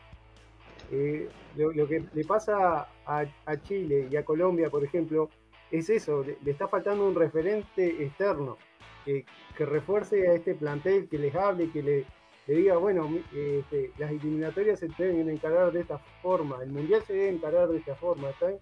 [0.93, 3.27] Eh, lo, que le pasa a,
[3.63, 5.31] Chile y a Colombia, por ejemplo,
[5.71, 8.59] es eso, le, está faltando un referente externo
[9.05, 9.25] que,
[9.59, 12.07] refuerce a este plantel, que les hable, que le,
[12.47, 17.29] diga, bueno, este, las eliminatorias se deben encarar de esta forma, el Mundial se debe
[17.29, 18.55] encarar de esta forma, están,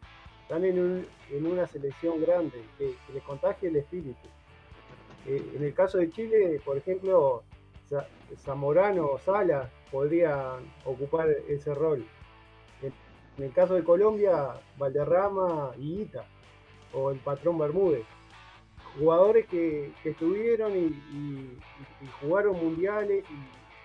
[0.42, 1.06] están en,
[1.46, 4.28] una selección grande, que, les contagie el espíritu.
[5.26, 7.44] Eh, en el caso de Chile, por ejemplo,
[8.36, 12.04] Zamorano o Sala podrían ocupar ese rol.
[13.38, 16.24] En el caso de Colombia, Valderrama y Ita,
[16.92, 18.04] o el patrón Bermúdez.
[18.98, 21.56] Jugadores que, estuvieron y,
[22.20, 23.24] jugaron mundiales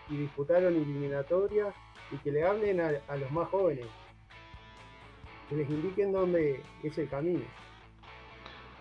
[0.10, 1.74] y, disputaron eliminatorias
[2.12, 3.86] y que le hablen a, los más jóvenes,
[5.50, 7.44] que les indiquen dónde es el camino.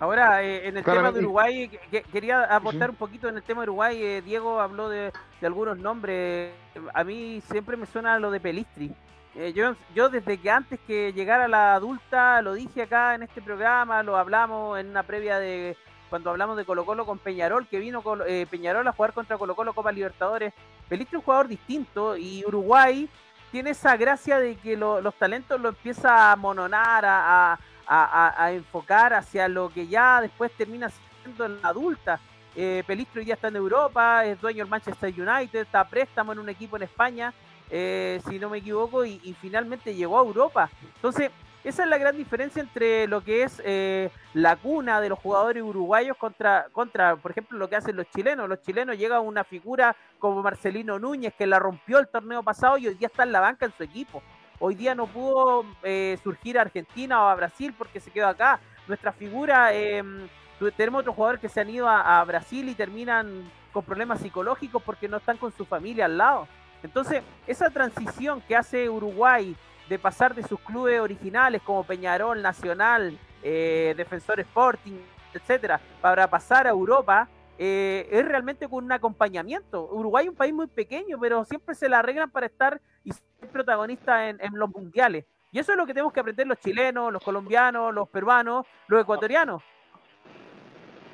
[0.01, 1.71] Ahora, eh, en el tema de Uruguay,
[2.11, 4.03] quería aportar un poquito en el tema de Uruguay.
[4.03, 5.13] Eh, Diego habló de,
[5.43, 6.53] algunos nombres.
[6.95, 8.95] A mí siempre me suena lo de Pelistri.
[9.35, 13.41] Eh, yo, yo desde que antes que llegara la adulta, lo dije acá en este
[13.41, 15.77] programa, lo hablamos en una previa de
[16.11, 19.57] cuando hablamos de Colo Colo con Peñarol, que vino eh, Peñarol a jugar contra Colo
[19.57, 20.53] Colo Copa Libertadores.
[20.87, 23.09] Pelistri es un jugador distinto y Uruguay
[23.51, 29.71] tiene esa gracia de que los talentos lo empieza a mononar, a, enfocar hacia lo
[29.71, 30.91] que ya después termina
[31.23, 32.21] siendo en la adulta.
[32.55, 36.41] Eh, Pelistri ya está en Europa, es dueño del Manchester United, está a préstamo en
[36.41, 37.33] un equipo en España
[37.75, 40.71] eh, si no me equivoco, y, finalmente llegó a Europa.
[40.97, 41.31] Entonces,
[41.65, 45.63] esa es la gran diferencia entre lo que es eh, la cuna de los jugadores
[45.63, 48.47] uruguayos contra, contra, por ejemplo, lo que hacen los chilenos.
[48.47, 52.77] Los chilenos llegan a una figura como Marcelino Núñez, que la rompió el torneo pasado
[52.77, 54.23] y hoy día está en la banca en su equipo.
[54.59, 58.61] Hoy día no pudo eh, surgir a Argentina o a Brasil porque se quedó acá.
[58.87, 60.29] Nuestra figura, em,
[60.77, 65.09] tenemos otros jugadores que se han ido a Brasil y terminan con problemas psicológicos porque
[65.09, 66.47] no están con su familia al lado.
[66.83, 69.57] Entonces, esa transición que hace Uruguay
[69.89, 74.99] de pasar de sus clubes originales como Peñarol, Nacional, eh, Defensor Sporting,
[75.35, 77.29] etcétera, para pasar a Europa,
[77.59, 79.89] eh, es realmente con un acompañamiento.
[79.93, 83.49] Uruguay es un país muy pequeño, pero siempre se la arreglan para estar y ser
[83.53, 85.27] protagonista en, en los mundiales.
[85.51, 89.03] Y eso es lo que tenemos que aprender los chilenos, los colombianos, los peruanos, los
[89.03, 89.63] ecuatorianos.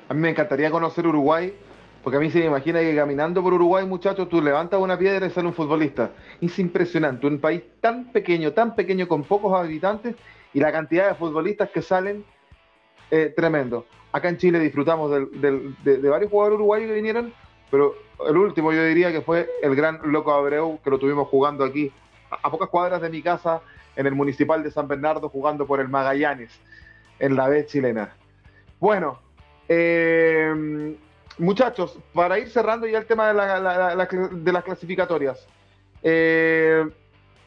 [0.07, 1.53] A mí me encantaría conocer Uruguay
[2.09, 5.27] porque a mí se me imagina que caminando por Uruguay, muchachos, tú levantas una piedra
[5.27, 6.09] y sale un futbolista.
[6.41, 10.15] Es impresionante, un país tan pequeño, tan pequeño, con pocos habitantes,
[10.51, 12.25] y la cantidad de futbolistas que salen,
[13.11, 13.85] eh, tremendo.
[14.11, 17.31] Acá en Chile disfrutamos de, varios jugadores uruguayos que vinieron,
[17.69, 17.93] pero
[18.27, 21.91] el último yo diría que fue el gran Loco Abreu, que lo tuvimos jugando aquí,
[22.31, 23.61] a, pocas cuadras de mi casa,
[23.95, 26.59] en el Municipal de San Bernardo, jugando por el Magallanes,
[27.19, 28.15] en la B chilena.
[28.79, 29.19] Bueno,
[29.67, 30.95] eh,
[31.39, 35.47] Muchachos, para ir cerrando ya el tema de, las clasificatorias.
[36.03, 36.85] Eh,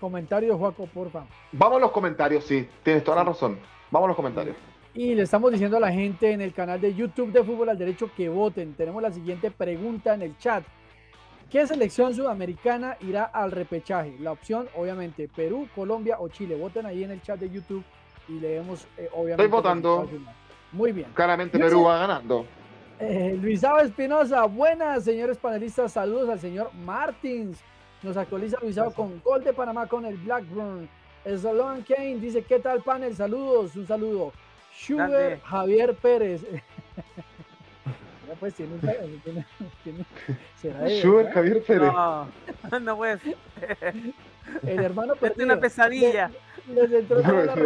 [0.00, 1.26] comentarios, Juaco, porfa.
[1.52, 3.58] Vamos a los comentarios, sí, tienes toda la razón.
[3.90, 4.56] Vamos a los comentarios.
[4.94, 7.78] Y le estamos diciendo a la gente en el canal de YouTube de Fútbol al
[7.78, 8.72] Derecho que voten.
[8.72, 10.64] Tenemos la siguiente pregunta en el chat.
[11.50, 14.16] ¿Qué selección sudamericana irá al repechaje?
[14.20, 16.56] La opción, obviamente, Perú, Colombia o Chile.
[16.56, 17.84] Voten ahí en el chat de YouTube
[18.26, 19.44] y leemos, eh, obviamente.
[19.44, 20.08] Estoy votando.
[20.72, 21.08] Muy bien.
[21.12, 22.46] Claramente Perú va ganando.
[23.04, 27.58] Eh, Luisao Espinosa, buenas señores panelistas, saludos al señor Martins.
[28.00, 30.88] Nos actualiza Luisao con gol de Panamá con el Blackburn.
[31.24, 33.16] Sloan Kane dice, ¿qué tal panel?
[33.16, 34.32] Saludos, un saludo.
[34.72, 36.42] Sugar Javier Pérez.
[38.38, 38.78] pues tiene
[41.00, 41.92] Sugar Javier Pérez.
[41.92, 42.28] No,
[42.80, 43.18] no puede
[44.62, 46.30] El hermano Es una pesadilla.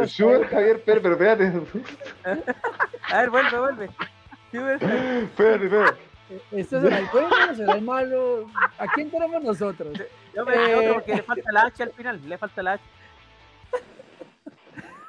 [0.06, 1.52] Sugar Javier Pérez, pero espérate.
[3.12, 3.90] A ver, vuelve, vuelve.
[4.52, 6.06] Espérate, espérate.
[6.50, 8.46] ¿Esto será el bueno o será el malo?
[8.78, 9.96] ¿A quién tenemos nosotros?
[10.34, 10.74] Yo me eh...
[10.76, 12.84] otro porque le falta la H al final, le falta la H.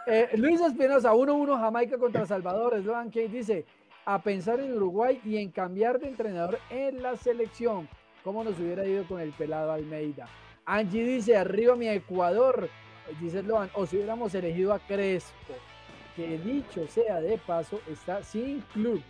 [0.09, 2.81] Eh, Luis Espinosa, 1-1 Jamaica contra Salvador.
[2.81, 3.65] Sloan Kane dice,
[4.05, 7.89] a pensar en Uruguay y en cambiar de entrenador en la selección.
[8.23, 10.29] ¿Cómo nos hubiera ido con el pelado Almeida?
[10.65, 12.69] Angie dice, arriba mi Ecuador.
[13.19, 15.53] Dice Sloan, o si hubiéramos elegido a Crespo,
[16.15, 19.01] que dicho sea de paso, está sin club.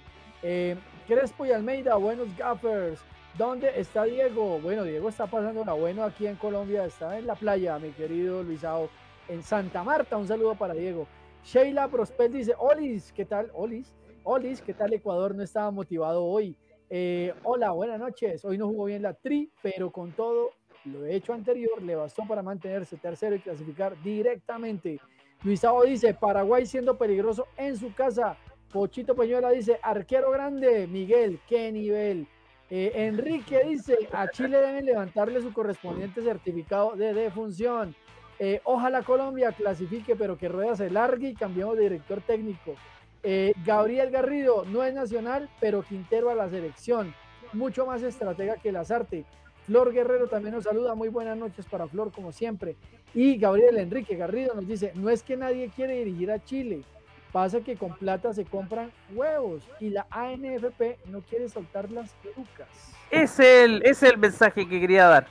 [0.44, 0.76] Eh,
[1.08, 3.02] Crespo y Almeida, buenos gaffers.
[3.38, 4.60] ¿Dónde está Diego?
[4.60, 8.44] Bueno, Diego está pasando la bueno aquí en Colombia, está en la playa, mi querido
[8.44, 8.90] Luisao,
[9.28, 10.18] en Santa Marta.
[10.18, 11.08] Un saludo para Diego.
[11.44, 13.52] Sheila Prospel dice, Olis, ¿qué tal?
[13.54, 15.36] Olis, Olis, ¿qué tal Ecuador?
[15.36, 16.56] No estaba motivado hoy.
[16.90, 18.44] Eh, hola, buenas noches.
[18.44, 20.52] Hoy no jugó bien la tri, pero con todo
[20.86, 25.00] lo hecho anterior le bastó para mantenerse tercero y clasificar directamente.
[25.44, 28.38] Luisao dice, Paraguay siendo peligroso en su casa.
[28.72, 32.28] Pochito Peñuela dice, arquero grande, Miguel, qué nivel.
[32.70, 37.96] Eh, Enrique dice, a Chile deben levantarle su correspondiente certificado de defunción.
[38.40, 42.76] Eh, ojalá Colombia clasifique, pero que Rueda se largue y cambiemos de director técnico.
[43.24, 47.16] Eh, Gabriel Garrido no es nacional, pero Quintero a la selección.
[47.54, 49.26] Mucho más estratega que Lazarte.
[49.66, 50.94] Flor Guerrero también nos saluda.
[50.94, 52.76] Muy buenas noches para Flor, como siempre.
[53.14, 56.84] Y Gabriel Enrique Garrido nos dice: No es que nadie quiere dirigir a Chile.
[57.32, 62.68] Pasa que con plata se compran huevos y la ANFP no quiere soltar las pelucas.
[63.12, 65.28] Es el, es el mensaje que quería dar.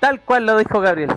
[0.00, 1.10] Tal cual lo dijo Gabriel.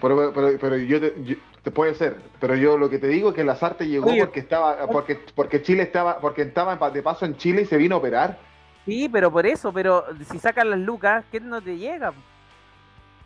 [0.00, 3.30] Pero, pero, pero yo, te, yo- te puede ser, pero yo lo que te digo
[3.30, 4.20] es que Lazarte llegó Oye.
[4.20, 7.94] porque estaba, porque, porque Chile estaba, porque estaba de paso en Chile y se vino
[7.94, 8.38] a operar.
[8.84, 12.12] Sí, pero por eso, pero si sacan las lucas, ¿qué no te llega?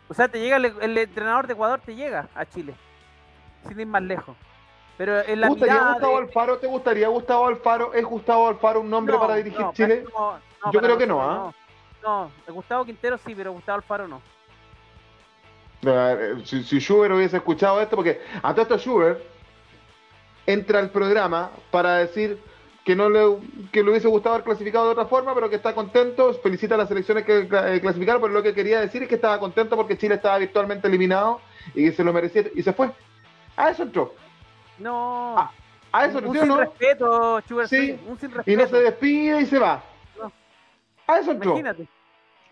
[0.07, 2.73] O sea, te llega el, el entrenador de Ecuador, te llega a Chile,
[3.67, 4.35] sin ir más lejos.
[4.97, 6.57] Pero en ¿Te la gustaría mirada Gustavo de- Alfaro?
[6.57, 7.93] ¿Te gustaría Gustavo Alfaro?
[7.93, 10.03] ¿Es Gustavo Alfaro un nombre No, para dirigir no, Chile?
[10.17, 11.53] no, Yo creo que no, No,
[12.47, 14.21] No, Gustavo Quintero sí, pero Gustavo Alfaro no.
[15.85, 19.21] Eh, Si, si Schubert hubiese escuchado esto, porque a todo esto Schubert
[20.45, 22.37] entra al programa para decir
[22.83, 23.37] que no le,
[23.71, 26.77] que le hubiese gustado haber clasificado de otra forma, pero que está contento, felicita a
[26.79, 29.97] las selecciones que eh, clasificaron, pero lo que quería decir es que estaba contento porque
[29.97, 31.39] Chile estaba virtualmente eliminado
[31.75, 32.89] y que se lo merecía y se fue.
[33.59, 34.13] A eso entró.
[34.77, 35.35] No.
[35.37, 35.51] Ah,
[35.91, 36.57] A eso un, un entró, sin ¿no?
[36.57, 39.83] respeto, Schubert Sí, Swing, un sin Y no se despide y se va.
[40.17, 40.31] No.
[41.07, 41.49] A eso entró.
[41.51, 41.87] Imagínate.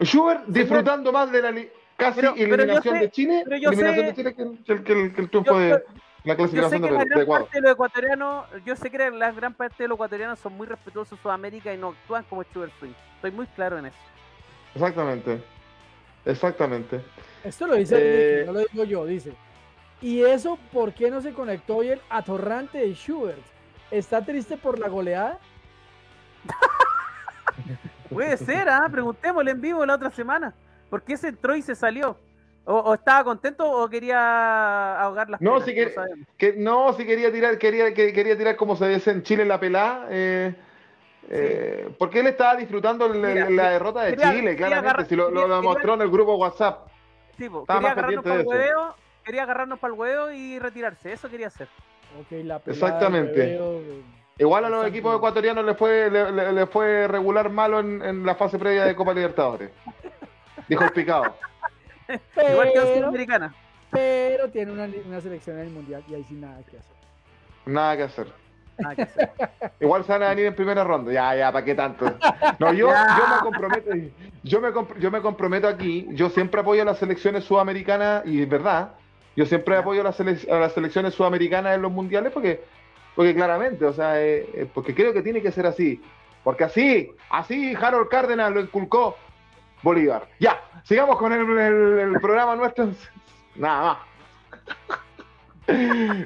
[0.03, 1.51] Schubert disfrutando más de la
[1.95, 4.41] casi Pero- pero yo eliminación sé- de Chile, pero yo eliminación sé- de Chile que,
[4.43, 5.83] el- que el- que el, que el triunfo Yo- de la Yo
[6.31, 7.43] sé clasificación que de, la de gran Ecuador.
[7.45, 10.67] parte de los ecuatorianos, yo sé que la gran parte de los ecuatorianos son muy
[10.67, 12.91] respetuosos de Sudamérica y no actúan como Schubert Swing.
[13.15, 13.97] Estoy muy claro en eso.
[14.75, 15.41] Exactamente.
[16.25, 17.01] Exactamente.
[17.43, 19.33] Esto lo dice Eh, Ricky, no lo digo yo, dice.
[20.01, 23.41] ¿Y eso por qué no se conectó hoy el atorrante de Schubert?
[23.89, 25.39] ¿Está triste por la goleada?
[28.09, 28.87] Puede ser, ¿ah?
[28.91, 30.53] Preguntémosle en vivo la otra semana.
[30.89, 32.17] ¿Por qué se entró y se salió?
[32.65, 35.65] ¿O, o estaba contento o quería ahogar las No, penas?
[35.65, 36.27] si que- sabemos.
[36.37, 39.59] Que no, si quería tirar, quería, que, quería tirar como se dice en Chile la
[39.59, 40.53] pelada, eh,
[41.29, 45.07] eh, porque él estaba disfrutando la, Mira, la derrota de quería- Chile, quería claramente, agarrar-
[45.07, 46.87] si lo, lo quería- demostró en el grupo WhatsApp.
[47.37, 48.49] Sí, po, Estaba quería más agarrarnos para el de eso.
[48.49, 48.95] hueveo,
[49.27, 51.11] quería agarrarnos para el huevo y retirarse.
[51.11, 51.67] Eso quería hacer.
[52.19, 53.59] Ok, la pelada, el Exactamente.
[54.39, 58.25] Igual a los equipos ecuatorianos les fue, le, le- le fue regular malo en, en
[58.25, 59.69] la fase previa de Copa Libertadores.
[60.69, 61.35] Dijo el picado.
[62.07, 63.53] Igual que Pero, Sudamericana.
[63.91, 66.95] pero tiene una, una selección en el mundial y ahí sí nada que hacer.
[67.65, 68.27] Nada que hacer.
[68.77, 69.31] Nada que hacer.
[69.81, 71.11] Igual se van a venir en primera ronda.
[71.11, 72.05] Ya, ya, ¿para qué tanto?
[72.59, 73.89] No, yo, yo me comprometo,
[74.43, 76.07] yo me, comp- yo me comprometo aquí.
[76.11, 78.91] Yo siempre apoyo a las selecciones sudamericanas y es verdad.
[79.37, 82.59] Yo siempre apoyo a las, selec- a las selecciones sudamericanas en los mundiales porque,
[83.15, 86.01] porque claramente, o sea, eh, eh, porque creo que tiene que ser así.
[86.43, 89.15] Porque así, así Harold Cárdenas lo inculcó
[89.83, 90.27] Bolívar.
[90.39, 92.89] Ya, sigamos con el, el- el programa nuestro.
[93.55, 93.97] Nada más.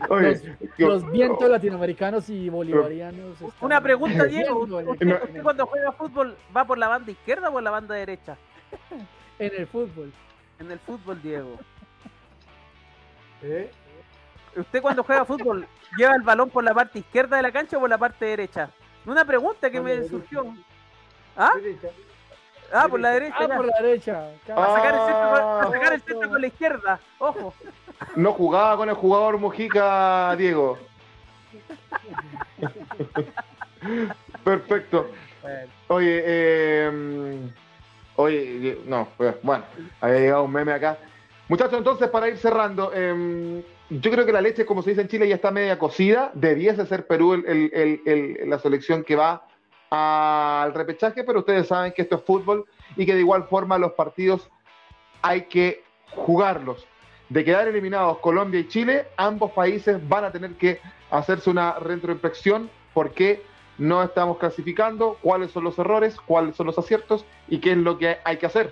[0.10, 0.40] Oye,
[0.78, 3.38] yo- Los vientos latinoamericanos y bolivarianos.
[3.60, 4.60] Una pregunta, Diego.
[4.66, 5.16] viendo en el ¿Usted, No.
[5.16, 8.38] usted cuando juega fútbol va por la banda izquierda o por la banda derecha?
[9.40, 10.14] En el fútbol.
[10.60, 11.58] En el fútbol, Diego.
[13.44, 13.72] ¿Eh?
[14.56, 15.68] ¿Usted cuando juega fútbol
[15.98, 18.70] lleva el balón por la parte izquierda de la cancha o por la parte derecha?
[19.06, 20.46] Una pregunta que me surgió.
[21.36, 21.52] ¿Ah?
[21.56, 21.88] Derecha.
[22.74, 23.36] Ah, por la derecha.
[23.40, 23.56] Ah, ya.
[23.58, 24.28] por la derecha.
[24.56, 25.70] A sacar el centro, con- a Ah.
[25.72, 27.00] sacar el centro con la izquierda.
[27.20, 27.54] Ojo.
[28.16, 30.78] no jugaba con el jugador Mujica, Diego.
[34.44, 35.10] Perfecto.
[35.88, 37.50] Oye, eh,
[38.16, 39.08] oye, no,
[39.44, 39.64] bueno,
[40.00, 40.98] había llegado un meme acá.
[41.52, 45.10] Muchachos, entonces para ir cerrando, eh, yo creo que la leche, como se dice en
[45.10, 46.32] Chile, ya está media cocida.
[46.34, 49.46] Debiese ser Perú el- la selección que va
[49.90, 52.64] al repechaje, pero ustedes saben que esto es fútbol
[52.96, 54.50] y que de igual forma los partidos
[55.22, 55.84] hay que
[56.16, 56.88] jugarlos.
[57.28, 60.80] De quedar eliminados Colombia y Chile, ambos países van a tener que
[61.10, 63.44] hacerse una retroinspección porque
[63.78, 67.98] no estamos clasificando, cuáles son los errores, cuáles son los aciertos y qué es lo
[67.98, 68.72] que hay que hacer.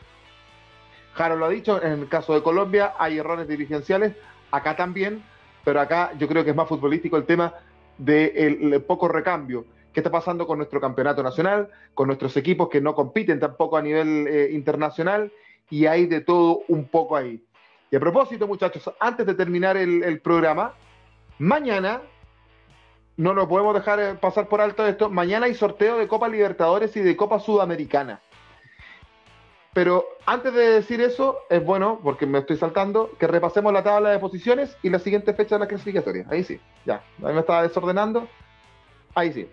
[1.13, 4.13] Jaro lo ha dicho, en el caso de Colombia hay errores dirigenciales,
[4.51, 5.23] acá también,
[5.63, 7.53] pero acá yo creo que es más futbolístico el tema
[7.97, 9.65] del poco recambio.
[9.93, 13.81] qué está pasando con nuestro campeonato nacional, con nuestros equipos que no compiten tampoco a
[13.81, 15.31] nivel eh, internacional,
[15.69, 17.43] y hay de todo un poco ahí.
[17.91, 20.73] Y a propósito, muchachos, antes de terminar el, programa,
[21.39, 22.01] mañana,
[23.17, 26.95] no nos podemos dejar eh, pasar por alto esto, mañana hay sorteo de Copa Libertadores
[26.95, 28.21] y de Copa Sudamericana.
[29.73, 34.09] Pero antes de decir eso, es bueno, porque me estoy saltando, que repasemos la tabla
[34.09, 36.25] de posiciones y la siguiente fecha de la clasificatoria.
[36.29, 37.03] Ahí sí, ya.
[37.23, 38.27] Ahí me estaba desordenando.
[39.13, 39.49] Ahí sí.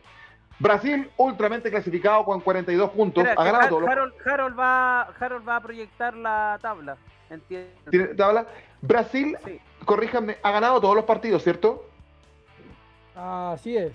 [0.58, 3.26] Brasil, ultramente clasificado con 42 puntos.
[3.36, 6.96] ha ganado Harold, va, Harold va a proyectar la tabla.
[7.90, 8.46] ¿Tiene tabla?
[8.80, 9.36] Brasil,
[9.84, 11.84] corríjame, ha ganado todos los partidos, ¿cierto?
[13.14, 13.92] Así es.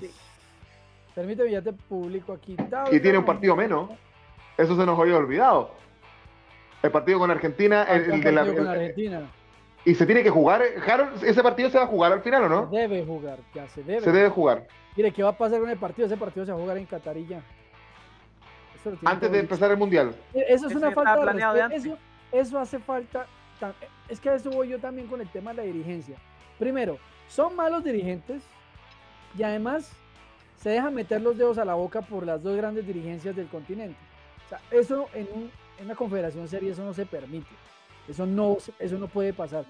[1.15, 2.55] Permíteme, ya te publico aquí.
[2.91, 3.89] y tiene un partido menos.
[4.57, 5.72] Eso se nos había olvidado.
[6.84, 7.86] El partido con Argentina.
[7.88, 9.21] Ah, el, de la, Argentina.
[9.86, 10.61] Y se tiene que jugar.
[10.88, 12.69] Harold, ¿ese partido se va a jugar al final o no?
[12.69, 14.01] Se debe jugar, ya se debe.
[14.01, 14.67] Se debe jugar.
[14.95, 16.07] Mire, ¿qué va a pasar con el partido?
[16.07, 17.41] Ese partido se va a jugar en Catarilla.
[19.05, 20.15] Antes de empezar el mundial.
[20.34, 21.97] E, eso es una falta de Eso,
[22.32, 23.27] eso hace falta.
[24.09, 26.17] Es que a eso voy yo también con el tema de la dirigencia.
[26.57, 28.43] Primero, son malos dirigentes
[29.38, 29.91] y además
[30.57, 33.97] se dejan meter los dedos a la boca por las dos grandes dirigencias del continente.
[34.45, 37.49] O sea, eso en, un, en una confederación seria eso no se permite.
[38.07, 39.65] Eso no, eso no puede pasar.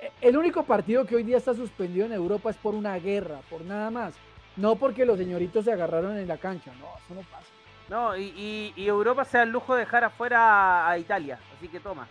[0.00, 3.40] E, el único partido que hoy día está suspendido en Europa es por una guerra,
[3.48, 4.14] por nada más.
[4.56, 6.72] No porque los señoritos se agarraron en la cancha.
[6.78, 7.46] No, eso no pasa.
[7.88, 11.38] No, y, Europa se da el lujo de dejar afuera a Italia.
[11.56, 12.08] Así que toma.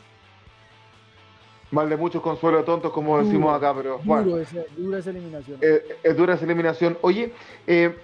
[1.72, 4.38] Mal de muchos consuelo tontos, como decimos acá, pero bueno.
[4.78, 5.58] dura esa eliminación.
[5.62, 6.98] Eh, es dura esa eliminación.
[7.02, 7.34] Oye,
[7.68, 7.98] eh,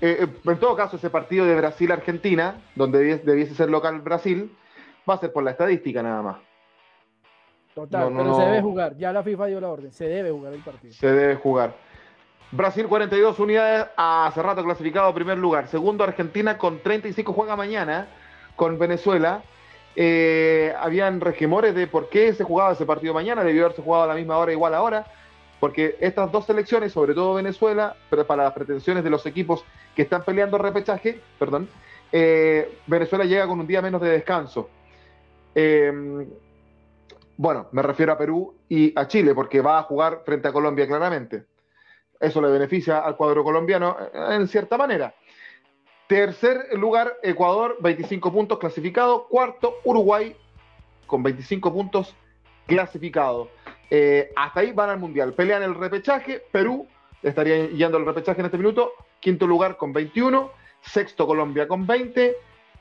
[0.00, 4.56] eh, en todo caso, ese partido de Brasil-Argentina, donde debiese ser local Brasil,
[5.08, 6.36] va a ser por la estadística nada más.
[7.74, 8.96] Total, pero se debe jugar.
[8.96, 9.92] Ya la FIFA dio la orden.
[9.92, 10.92] Se debe jugar el partido.
[10.92, 11.74] Se debe jugar.
[12.52, 15.68] Brasil 42 unidades, hace rato clasificado a primer lugar.
[15.68, 18.08] Segundo Argentina con 35 juega mañana
[18.56, 19.42] con Venezuela.
[19.94, 24.06] Eh, habían regimores de por qué se jugaba ese partido mañana, debió haberse jugado a
[24.08, 25.06] la misma hora, igual ahora,
[25.60, 27.94] porque estas dos selecciones, sobre todo Venezuela,
[28.26, 31.68] para las pretensiones de los equipos que están peleando repechaje, perdón,
[32.10, 34.70] eh, Venezuela llega con un día menos de descanso.
[35.54, 35.92] Eh,
[37.36, 40.86] bueno, me refiero a Perú y a Chile, porque va a jugar frente a Colombia
[40.86, 41.44] claramente.
[42.18, 45.14] Eso le beneficia al cuadro colombiano eh, en cierta manera.
[46.06, 49.26] Tercer lugar, Ecuador, 25 puntos clasificado.
[49.28, 50.36] Cuarto, Uruguay,
[51.06, 52.14] con 25 puntos
[52.66, 53.48] clasificado.
[53.90, 55.34] Eh, hasta ahí van al Mundial.
[55.34, 56.42] Pelean el repechaje.
[56.52, 56.86] Perú
[57.22, 58.92] estaría yendo al repechaje en este minuto.
[59.20, 60.50] Quinto lugar con 21.
[60.80, 62.36] Sexto, Colombia con 20.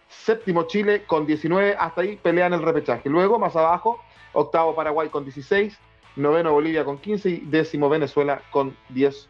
[0.07, 1.75] Séptimo, Chile con 19.
[1.77, 3.09] Hasta ahí pelean el repechaje.
[3.09, 3.99] Luego, más abajo,
[4.33, 5.77] octavo, Paraguay con 16
[6.19, 9.29] noveno Bolivia con 15 y décimo Venezuela con 10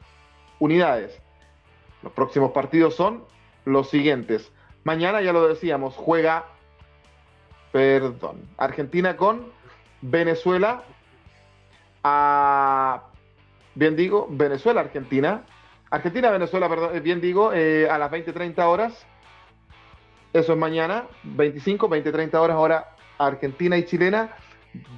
[0.60, 1.22] unidades.
[2.02, 3.24] Los próximos partidos son
[3.66, 4.52] los siguientes.
[4.84, 6.46] Mañana, ya lo decíamos, juega,
[7.72, 9.52] perdón, Argentina con
[10.02, 10.84] Venezuela.
[12.04, 13.04] A,
[13.76, 15.44] bien digo, Venezuela, Argentina.
[15.90, 19.06] Argentina, Venezuela, perdón, eh, bien digo, eh, a las 20-30 horas.
[20.32, 24.36] Eso es mañana, 25, 20-30 horas, ahora Argentina y chilena.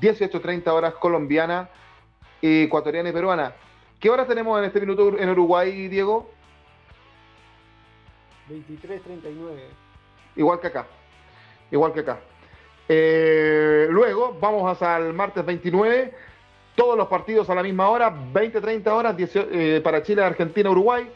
[0.01, 1.69] 18.30 horas colombiana,
[2.41, 3.53] ecuatoriana y peruana.
[3.99, 6.29] ¿Qué horas tenemos en este minuto en Uruguay, Diego?
[8.49, 9.81] 23.39.
[10.35, 10.87] Igual que acá.
[11.71, 12.19] Igual que acá.
[12.89, 16.13] Eh, luego vamos hasta el martes 29.
[16.76, 21.09] Todos los partidos a la misma hora, 20-30 horas eh, para Chile, Argentina, Uruguay.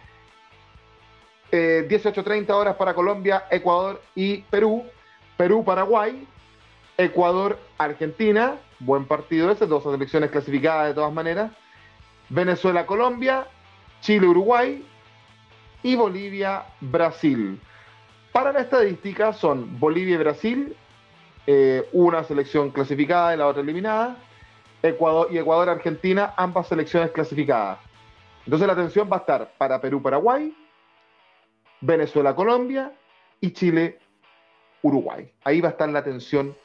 [1.52, 4.84] 18-30 eh, horas para Colombia, Ecuador y Perú.
[5.38, 6.28] Perú, Paraguay.
[6.98, 11.52] Ecuador, Argentina, buen partido ese, dos selecciones clasificadas de todas maneras.
[12.30, 13.48] Venezuela, Colombia,
[14.02, 14.86] Chile, Uruguay
[15.84, 17.60] y Bolivia, Brasil.
[18.32, 20.76] Para la estadística son Bolivia y Brasil,
[21.48, 24.18] eh, una selección clasificada y la otra eliminada.
[24.90, 27.80] Ecuador y Ecuador, Argentina, ambas selecciones clasificadas.
[28.46, 30.56] Entonces la atención va a estar para Perú, Paraguay,
[31.82, 32.92] Venezuela, Colombia
[33.42, 34.00] y Chile,
[34.82, 35.32] Uruguay.
[35.44, 36.56] Ahí va a estar la atención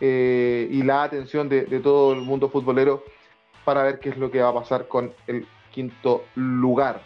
[0.00, 3.04] eh, y la atención de, todo el mundo futbolero
[3.64, 7.02] para ver qué es lo que va a pasar con el quinto lugar.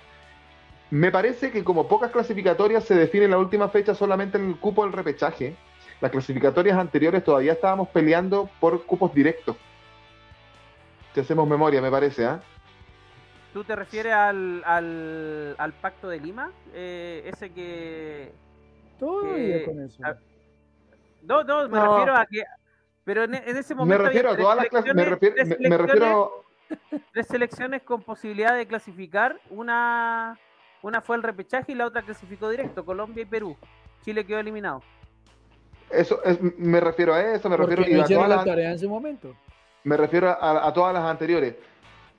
[0.90, 4.84] Me parece que como pocas clasificatorias se define en la última fecha solamente el cupo
[4.84, 5.56] del repechaje.
[6.00, 9.56] Las clasificatorias anteriores todavía estábamos peleando por cupos directos.
[11.14, 12.40] Si hacemos memoria, me parece, ¿ah?
[13.52, 16.50] ¿Tú te refieres al, al, pacto de Lima?
[16.72, 18.32] Eh, ese que...
[18.98, 20.02] Todo con eso.
[21.22, 22.42] no, no, me refiero a que
[23.04, 24.02] pero en, ese momento.
[24.02, 24.94] Me refiero a todas las clases.
[24.94, 25.04] Me
[25.76, 26.44] refiero,
[27.12, 29.38] Tres selecciones con posibilidad de clasificar.
[29.50, 30.38] Una
[30.82, 33.56] Una fue el repechaje y la otra clasificó directo, Colombia y Perú.
[34.02, 34.82] Chile quedó eliminado.
[35.90, 38.88] Eso es, me refiero a eso, me refiero no a todas la tarea en su
[38.88, 39.36] momento.
[39.84, 41.54] Me refiero a, a todas las anteriores.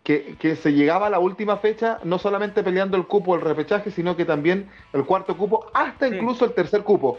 [0.03, 3.89] Que, que se llegaba a la última fecha no solamente peleando el cupo del repechaje,
[3.89, 6.15] sino que también el cuarto cupo, hasta Sí.
[6.15, 7.17] incluso el tercer cupo.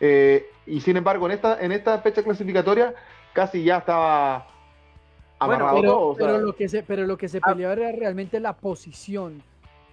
[0.00, 2.94] Eh, y sin embargo, en esta, en esta fecha clasificatoria
[3.32, 4.46] casi ya estaba
[5.38, 6.06] Bueno, amarrado Pero, todo.
[6.08, 7.52] o sea, pero lo que se, pero lo que se Ah.
[7.52, 9.40] peleaba era realmente la posición.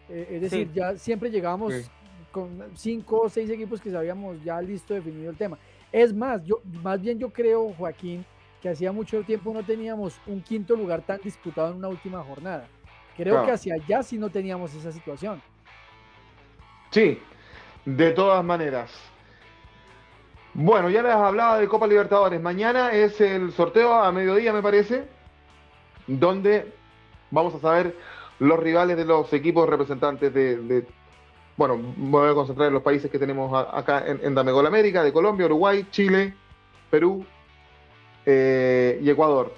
[0.10, 0.74] Eh, es decir, Sí.
[0.74, 1.86] ya siempre llegábamos Sí.
[2.32, 5.60] con cinco o seis equipos que sabíamos ya listo, definido el tema.
[5.92, 8.26] Es más, yo, más bien yo creo, Joaquín,
[8.66, 12.66] que hacía mucho tiempo no teníamos un quinto lugar tan disputado en una última jornada.
[13.16, 13.46] Creo Claro.
[13.46, 15.40] que hacia allá sí no teníamos esa situación.
[16.90, 17.20] Sí,
[17.86, 18.92] de todas maneras.
[20.56, 22.42] Bueno, ya les hablaba de Copa Libertadores.
[22.42, 25.06] Mañana es el sorteo a mediodía, me parece,
[26.08, 26.74] donde
[27.30, 27.96] vamos a saber
[28.40, 30.88] los rivales de los equipos representantes de, de-
[31.56, 35.04] bueno, me voy a concentrar en los países que tenemos acá en, en Damegol América,
[35.04, 36.34] de Colombia, Uruguay, Chile,
[36.90, 37.24] Perú
[38.26, 39.54] eh, y Ecuador.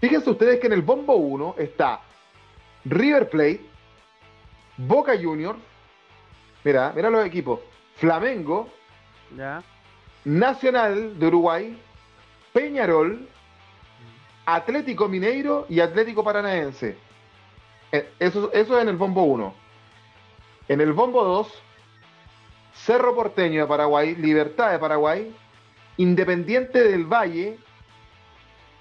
[0.00, 2.00] Fíjense ustedes que en el Bombo 1 está
[2.84, 3.60] River Plate,
[4.76, 5.58] Boca Juniors,
[6.64, 7.60] mira, mira los equipos,
[7.96, 8.68] Flamengo,
[9.36, 9.62] Ya.
[10.24, 11.78] Nacional de Uruguay,
[12.52, 13.28] Peñarol,
[14.46, 16.96] Atlético Mineiro y Atlético Paranaense.
[17.92, 19.54] Eh, Eso, eso es en el bombo 1.
[20.68, 21.62] En el bombo 2,
[22.74, 25.34] Cerro Porteño de Paraguay, Libertad de Paraguay,
[25.96, 27.58] Independiente del Valle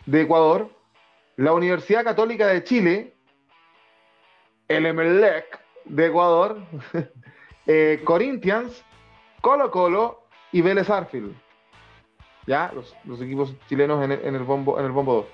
[0.08, 0.70] de Ecuador,
[1.36, 3.14] la Universidad Católica de Chile,
[4.68, 6.60] el Emelec de Ecuador,
[7.68, 8.84] eh, Corinthians,
[9.42, 11.36] Colo Colo y Vélez Arfield.
[12.48, 15.26] Ya, los, equipos chilenos en el, en el bombo, en el bombo 2.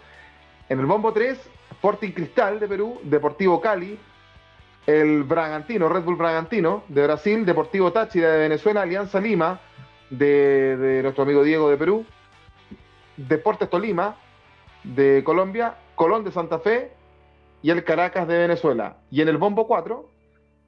[0.69, 1.39] En el bombo 3,
[1.71, 3.99] Sporting Cristal de Perú, Deportivo Cali,
[4.87, 9.61] el Bragantino, Red Bull Bragantino de Brasil, Deportivo Táchira de Venezuela, Alianza Lima
[10.09, 12.05] de nuestro amigo Diego de Perú,
[13.15, 14.17] Deportes Tolima
[14.83, 16.91] de Colombia, Colón de Santa Fe
[17.61, 18.97] y el Caracas de Venezuela.
[19.09, 20.09] Y en el bombo 4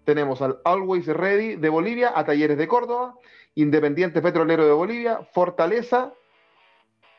[0.06, 3.16] tenemos al Always Ready de Bolivia, a Talleres de Córdoba,
[3.56, 6.14] Independiente Petrolero de Bolivia, Fortaleza,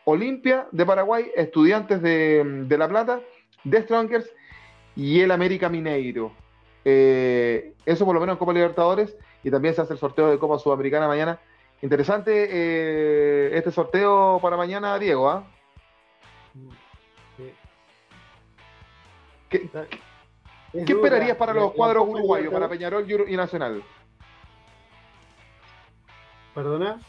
[0.05, 3.21] Olimpia de Paraguay, Estudiantes de, La Plata,
[3.69, 4.31] The Strongers
[4.95, 6.33] y el América Mineiro.
[6.85, 10.39] Eh, eso por lo menos en Copa Libertadores y también se hace el sorteo de
[10.39, 11.41] Copa Sudamericana mañana.
[11.83, 15.29] Interesante eh, este sorteo para mañana, Diego.
[15.29, 15.45] ¿ah?
[19.61, 20.95] ¿Qué, dura.
[20.95, 23.83] esperarías para los la cuadros uruguayos, para Peñarol y Nacional?
[26.55, 27.01] ¿Perdona?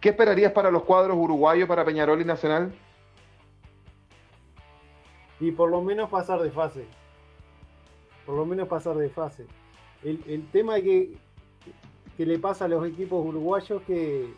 [0.00, 2.72] ¿Qué esperarías para los cuadros uruguayos, para Peñarol y Nacional?
[5.38, 6.86] Y por lo menos pasar de fase.
[8.26, 9.46] Por lo menos pasar de fase.
[10.02, 11.14] El, el tema que,
[12.16, 14.34] que le pasa a los equipos uruguayos que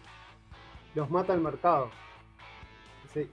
[0.94, 1.90] los mata el mercado.
[3.12, 3.28] Se-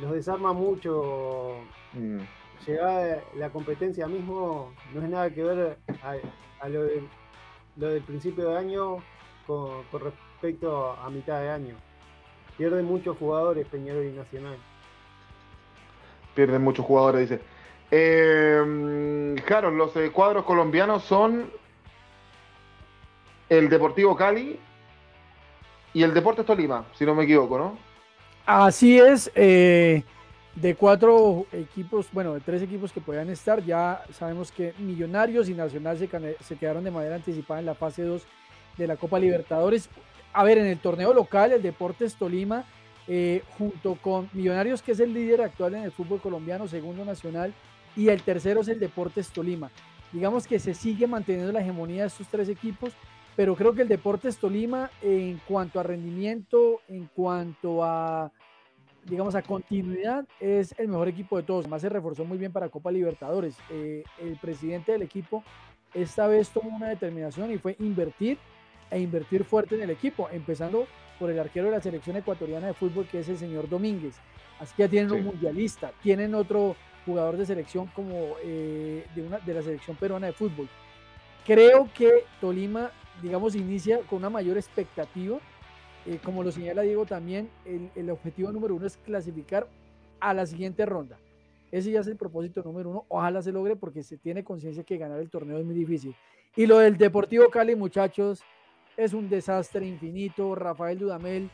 [0.00, 1.58] los desarma mucho.
[1.92, 2.18] Mm,
[2.64, 6.14] Llegada la competencia mismo no es nada que ver a,
[6.64, 7.02] a lo, de-
[7.76, 8.96] lo del principio de año
[9.46, 11.74] con, con respecto a mitad de año.
[12.56, 14.56] Pierden muchos jugadores Peñarol y Nacional.
[16.34, 17.42] Pierden muchos jugadores, dice.
[17.90, 21.50] Eh, Harold, los eh, cuadros colombianos son
[23.48, 24.58] el Deportivo Cali
[25.94, 27.78] y el Deportes Tolima, si no me equivoco, ¿no?
[28.44, 30.02] Así es, eh,
[30.56, 35.54] de cuatro equipos, bueno, de tres equipos que puedan estar, ya sabemos que Millonarios y
[35.54, 36.08] Nacional se,
[36.40, 38.22] se quedaron de manera anticipada en la fase 2
[38.78, 39.90] de la Copa Libertadores.
[40.32, 42.64] A ver, en el torneo local, el Deportes Tolima,
[43.06, 47.52] eh, junto con Millonarios, que es el líder actual en el fútbol colombiano, segundo nacional,
[47.94, 49.70] y el tercero es el Deportes Tolima.
[50.10, 52.94] Digamos que se sigue manteniendo la hegemonía de estos tres equipos,
[53.36, 58.32] pero creo que el Deportes Tolima, en cuanto a rendimiento, en cuanto a,
[59.08, 61.64] digamos, a continuidad, es el mejor equipo de todos.
[61.64, 63.56] Además, se reforzó muy bien para Copa Libertadores.
[63.70, 65.42] Eh, el presidente del equipo
[65.94, 68.38] esta vez tomó una determinación y fue invertir
[68.90, 70.86] e invertir fuerte en el equipo, empezando
[71.18, 74.16] por el arquero de la selección ecuatoriana de fútbol, que es el señor Domínguez.
[74.60, 75.16] Así que ya tienen Sí.
[75.16, 80.26] un mundialista, tienen otro jugador de selección como eh, de, una, de la selección peruana
[80.26, 80.68] de fútbol.
[81.46, 82.90] Creo que Tolima,
[83.22, 85.38] digamos, inicia con una mayor expectativa.
[86.06, 89.66] Eh, como lo señala Diego también, el, el objetivo número uno es clasificar
[90.20, 91.18] a la siguiente ronda.
[91.72, 93.04] Ese ya es el propósito número uno.
[93.08, 96.14] Ojalá se logre porque se tiene conciencia que ganar el torneo es muy difícil.
[96.54, 98.42] Y lo del Deportivo Cali, muchachos,
[98.96, 100.54] es un desastre infinito.
[100.54, 101.50] Rafael Dudamel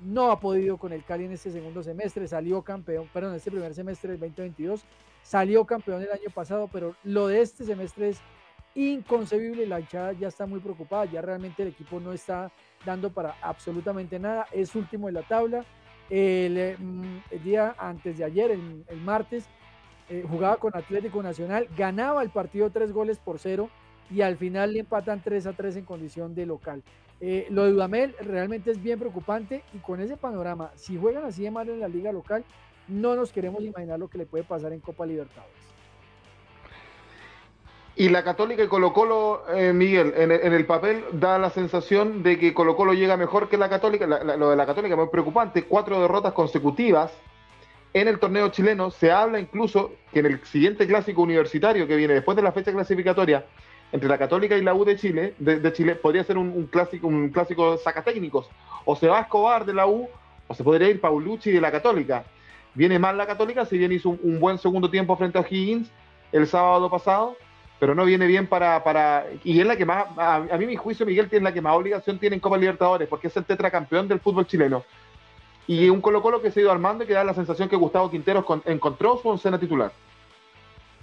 [0.00, 3.74] no ha podido con el Cali en este segundo semestre, salió campeón, perdón, este primer
[3.74, 4.84] semestre del 2022,
[5.22, 8.20] salió campeón el año pasado, pero lo de este semestre es
[8.76, 12.52] inconcebible, la hinchada ya está muy preocupada, ya realmente el equipo no está
[12.84, 15.64] dando para absolutamente nada, es último en la tabla.
[16.08, 19.48] El, eh, mm, día antes de ayer, el, martes,
[20.08, 23.70] eh, jugaba con Atlético Nacional, ganaba el partido tres goles por cero
[24.10, 26.82] y al final le empatan 3 a 3 en condición de local.
[27.20, 31.42] Eh, lo de Dudamel realmente es bien preocupante y con ese panorama, si juegan así
[31.42, 32.44] de mal en la liga local,
[32.88, 35.65] no nos queremos imaginar lo que le puede pasar en Copa Libertadores.
[37.98, 42.38] Y la Católica y Colo Colo, eh, Miguel, en el, papel da la sensación de
[42.38, 44.06] que Colo Colo llega mejor que la Católica.
[44.06, 47.10] lo de la Católica es muy preocupante, cuatro derrotas consecutivas
[47.94, 48.90] en el torneo chileno.
[48.90, 52.70] Se habla incluso que en el siguiente clásico universitario que viene después de la fecha
[52.70, 53.46] clasificatoria,
[53.92, 57.30] entre la Católica y la U de Chile, de, Chile podría ser un, clásico, un
[57.30, 58.50] clásico sacatécnicos.
[58.84, 60.06] O se va a Escobar de la U,
[60.46, 62.24] o se podría ir Paulucci de la Católica.
[62.74, 65.90] Viene mal la Católica, si bien hizo un, buen segundo tiempo frente a Higgins
[66.32, 67.36] el sábado pasado,
[67.78, 71.04] pero no viene bien para, para y es la que más, a, mí mi juicio
[71.04, 74.20] Miguel tiene la que más obligación tiene en Copa Libertadores, porque es el tetracampeón del
[74.20, 74.84] fútbol chileno.
[75.66, 77.76] Y un Colo Colo que se ha ido armando y que da la sensación que
[77.76, 79.92] Gustavo Quinteros encontró su oncena titular.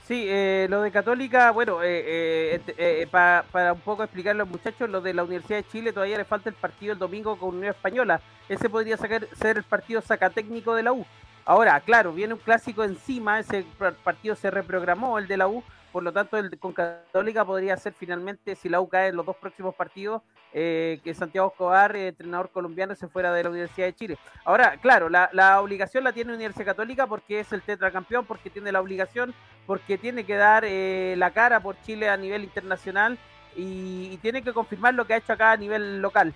[0.06, 5.14] Sí, eh, lo de Católica, bueno, eh, eh, para un poco los muchachos, lo de
[5.14, 8.20] la Universidad de Chile todavía le falta el partido el domingo con Unión Española.
[8.50, 11.06] Ese podría ser el partido sacatécnico de la U.
[11.46, 13.66] Ahora, claro, viene un clásico encima, ese
[14.04, 15.64] partido se reprogramó, el de la U,
[15.94, 19.28] por lo tanto, el con Católica podría ser finalmente, si la U cae en los
[19.28, 23.86] dos próximos partidos, eh, que Santiago Escobar, eh, entrenador colombiano, se fuera de la Universidad
[23.86, 24.18] de Chile.
[24.44, 28.82] Ahora, claro, la, obligación la tiene Universidad Católica porque es el tetracampeón, porque tiene la
[28.82, 29.36] obligación,
[29.68, 33.20] porque tiene que dar eh, la cara por Chile a nivel internacional
[33.56, 36.34] y, tiene que confirmar lo que ha hecho acá a nivel local.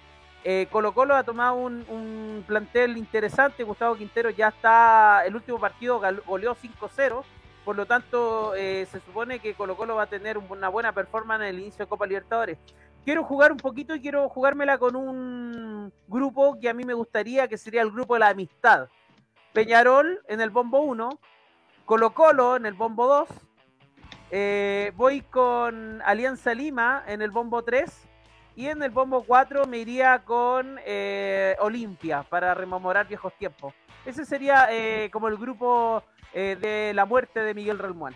[0.71, 3.65] Colo Colo ha tomado un, un, plantel interesante.
[3.65, 7.25] Gustavo Quintero ya está, el último partido goleó 5-0
[7.67, 11.41] por lo tanto, eh, se supone que Colo Colo va a tener una buena performance
[11.41, 12.57] en el inicio de Copa Libertadores.
[13.03, 17.49] Quiero jugar un poquito y quiero jugármela con un grupo que a mí me gustaría,
[17.49, 18.87] que sería el grupo de la amistad.
[19.51, 21.09] Peñarol en el bombo 1,
[21.83, 23.27] Colo Colo en el bombo 2,
[24.31, 28.07] eh, voy con Alianza Lima en el bombo 3
[28.55, 33.73] y en el bombo 4 me iría con eh, Olimpia para rememorar viejos tiempos.
[34.07, 34.69] Ese sería
[35.11, 36.01] como el grupo
[36.33, 38.15] eh, de la muerte de Miguel Relmuán.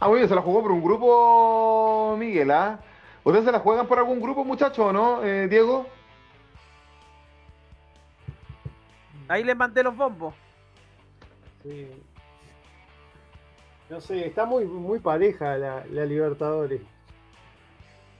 [0.00, 2.80] Ah, muy bien, se la jugó por un grupo, Miguel, ¿ah?
[3.22, 5.86] ¿Ustedes se la juegan por algún grupo, muchachos, o no, eh, Diego?
[9.28, 10.34] Ahí les mandé los bombos.
[11.62, 11.90] Sí.
[13.90, 16.80] No sé, está muy, muy pareja la, la Libertadores.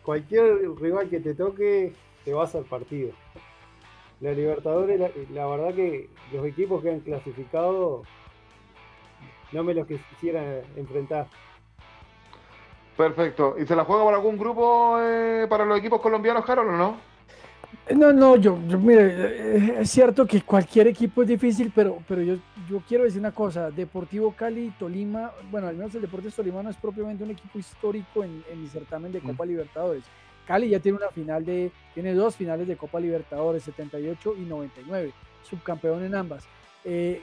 [0.03, 1.95] Cualquier rival que te toque,
[2.27, 3.13] te vas al partido
[4.21, 5.01] la Libertadores,
[5.31, 8.03] la, verdad que los equipos que han clasificado
[9.53, 11.29] no me los quisiera enfrentar.
[12.97, 13.55] Perfecto.
[13.59, 16.97] ¿Y se la juega por algún grupo eh, para los equipos colombianos, Carol, o no?
[17.95, 22.21] No, no, yo, yo, mire, eh, es cierto que cualquier equipo es difícil, pero, pero
[22.23, 22.37] yo,
[22.69, 26.71] yo quiero decir una cosa, Deportivo Cali, Tolima, bueno, al menos el Deportes Tolima no
[26.71, 30.05] es propiamente un equipo histórico en, en el certamen de Copa Libertadores.
[30.49, 35.13] Cali ya tiene una final de, tiene dos finales de Copa Libertadores, 78 y 99,
[35.43, 36.45] subcampeón en ambas.
[36.87, 37.21] Eh,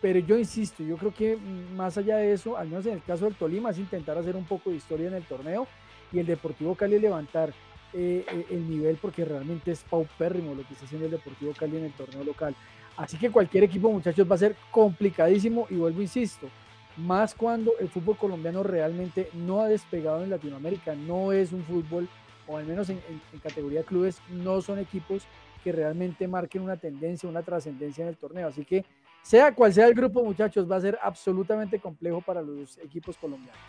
[0.00, 1.36] pero yo insisto, yo creo que
[1.74, 4.44] más allá de eso, al menos en el caso del Tolima, es intentar hacer un
[4.44, 5.66] poco de historia en el torneo
[6.12, 7.48] y el Deportivo Cali levantar
[7.92, 11.76] eh, eh, el nivel porque realmente es paupérrimo lo que está haciendo el Deportivo Cali
[11.76, 12.54] en el torneo local.
[12.96, 16.48] Así que cualquier equipo, muchachos, va a ser complicadísimo y vuelvo, insisto,
[16.96, 22.08] más cuando el fútbol colombiano realmente no ha despegado en Latinoamérica, no es un fútbol
[22.50, 23.00] o al menos en,
[23.42, 25.26] categoría clubes, no son equipos
[25.62, 28.48] que realmente marquen una tendencia, una trascendencia en el torneo.
[28.48, 28.84] Así que
[29.22, 33.60] sea cual sea el grupo, muchachos, va a ser absolutamente complejo para los equipos colombianos.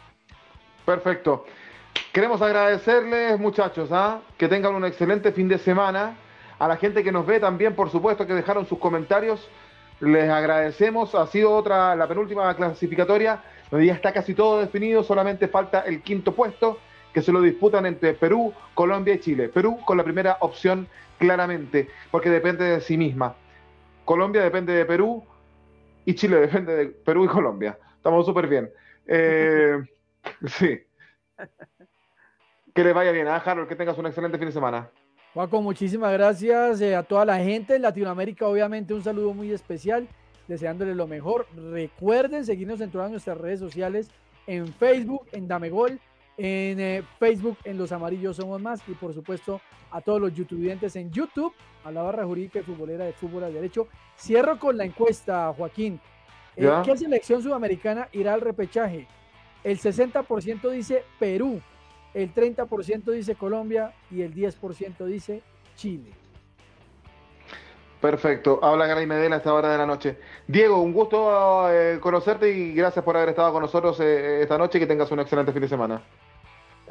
[0.85, 1.45] Perfecto.
[2.11, 4.21] Queremos agradecerles, muchachos, ¿ah?
[4.37, 6.15] que tengan un excelente fin de semana.
[6.57, 9.47] A la gente que nos ve también, por supuesto, que dejaron sus comentarios.
[9.99, 11.13] Les agradecemos.
[11.13, 13.43] Ha sido otra, la penúltima clasificatoria.
[13.71, 16.79] Ya está casi todo definido, solamente falta el quinto puesto
[17.13, 19.49] que se lo disputan entre Perú, Colombia y Chile.
[19.49, 23.35] Perú con la primera opción claramente, porque depende de sí misma.
[24.05, 25.23] Colombia depende de Perú
[26.05, 27.77] y Chile depende de Perú y Colombia.
[27.95, 28.69] Estamos súper bien.
[29.07, 29.77] Eh,
[30.45, 30.79] sí.
[32.73, 33.67] Que le vaya bien, ¿ah, Harold?
[33.67, 34.89] Que tengas un excelente fin de semana.
[35.33, 38.47] Juaco, muchísimas gracias eh, a toda la gente en Latinoamérica.
[38.47, 40.07] Obviamente, un saludo muy especial,
[40.47, 41.47] deseándoles lo mejor.
[41.55, 44.09] Recuerden seguirnos en todas nuestras redes sociales,
[44.47, 45.99] en Facebook, en Damegol
[46.43, 49.61] en eh, Facebook, en Los Amarillos Somos Más y por supuesto
[49.91, 51.53] a todos los youtubers en YouTube,
[51.83, 53.87] a la barra jurídica y futbolera de fútbol al derecho.
[54.17, 55.99] Cierro con la encuesta, Joaquín.
[56.55, 59.07] Eh, ¿Qué selección sudamericana irá al repechaje?
[59.63, 61.61] El 60% dice Perú,
[62.15, 65.43] el 30% dice Colombia y el 10% dice
[65.75, 66.11] Chile.
[68.01, 68.59] Perfecto.
[68.63, 70.17] Habla Garay Medela a esta hora de la noche.
[70.47, 74.79] Diego, un gusto eh, conocerte y gracias por haber estado con nosotros eh, esta noche
[74.79, 76.01] que tengas un excelente fin de semana.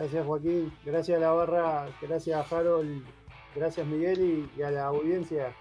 [0.00, 3.04] Gracias Joaquín, gracias a la barra, gracias a Harold,
[3.54, 5.52] gracias Miguel y, a la audiencia,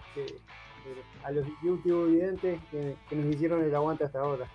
[1.25, 4.45] a los YouTube videntes que, que nos hicieron el aguante hasta ahora.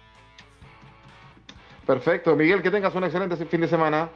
[1.86, 2.34] Perfecto.
[2.34, 4.08] Miguel, que tengas un excelente fin de semana.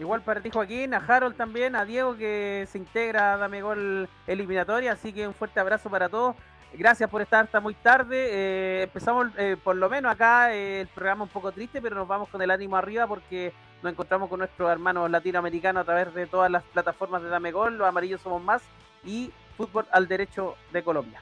[0.00, 4.08] Igual para ti, Joaquín, a Harold también, a Diego que se integra a Dame Gol
[4.26, 6.34] eliminatoria, así que un fuerte abrazo para todos.
[6.72, 8.28] Gracias por estar hasta muy tarde.
[8.30, 12.08] Eh, empezamos eh, por lo menos acá eh, el programa un poco triste, pero nos
[12.08, 13.52] vamos con el ánimo arriba porque
[13.82, 17.78] nos encontramos con nuestros hermanos latinoamericanos a través de todas las plataformas de Dame Gol,
[17.78, 18.62] los amarillos somos más
[19.04, 21.20] y Fútbol al Derecho de Colombia.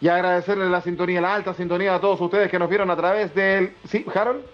[0.00, 3.34] Y agradecerle la sintonía, la alta sintonía a todos ustedes que nos vieron a través
[3.34, 3.74] del...
[3.84, 4.44] ¿Sí, Harold?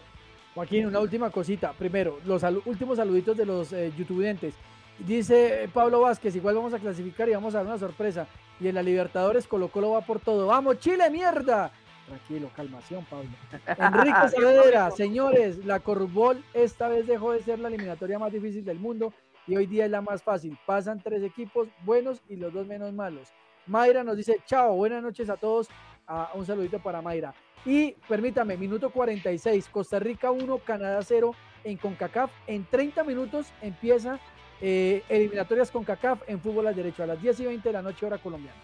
[0.55, 1.73] Joaquín, una última cosita.
[1.73, 4.55] Primero, los últimos saluditos de los eh, youtubers.
[4.98, 8.27] Dice Pablo Vázquez, igual vamos a clasificar y vamos a dar una sorpresa.
[8.60, 10.46] Y en la Libertadores Colo Colo va por todo.
[10.46, 11.72] ¡Vamos, Chile, mierda!
[12.06, 13.30] Tranquilo, calmación, Pablo.
[13.66, 18.80] Enrique Saavedra, señores, la Corrubol esta vez dejó de ser la eliminatoria más difícil del
[18.80, 19.14] mundo
[19.46, 20.58] y hoy día es la más fácil.
[20.66, 23.28] Pasan tres equipos buenos y los dos menos malos.
[23.66, 25.68] Mayra nos dice, chao, buenas noches a todos.
[26.06, 27.32] Ah, un saludito para Mayra.
[27.64, 31.32] Y permítame, minuto 46, Costa Rica 1, Canadá 0
[31.64, 32.30] en CONCACAF.
[32.46, 34.18] En 30 minutos empieza
[34.60, 38.06] eh, eliminatorias CONCACAF en fútbol al derecho a las 10 y 20 de la noche
[38.06, 38.58] hora colombiana.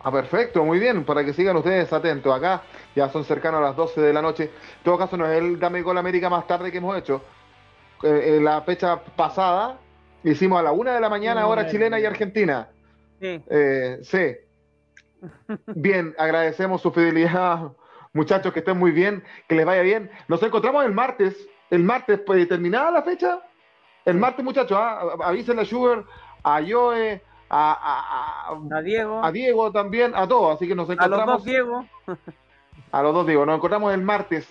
[0.00, 2.34] Ah, perfecto, muy bien, para que sigan ustedes atentos.
[2.34, 2.62] Acá
[2.94, 4.44] ya son cercanos a las 12 de la noche.
[4.44, 7.22] En todo caso, no es el Dame Gol América más tarde que hemos hecho.
[8.02, 9.78] Eh, en la fecha pasada
[10.22, 12.68] hicimos a la 1 de la mañana, hora chilena y argentina.
[13.20, 13.42] Sí.
[13.50, 14.36] Eh, sí.
[15.66, 17.72] Bien, agradecemos su fidelidad,
[18.12, 20.10] muchachos, que estén muy bien, que les vaya bien.
[20.28, 21.34] Nos encontramos el martes,
[21.70, 23.40] el martes, pues, terminada la fecha.
[24.08, 25.02] El martes, muchachos, ¿ah?
[25.22, 26.02] avísenle a Sugar,
[26.42, 27.20] a Joe,
[27.50, 29.22] a, a, Diego.
[29.22, 30.54] A Diego también, a todos.
[30.54, 31.20] Así que nos encontramos.
[31.20, 31.84] A los dos Diego.
[32.92, 33.44] a los dos Diego.
[33.44, 34.48] Nos encontramos el martes.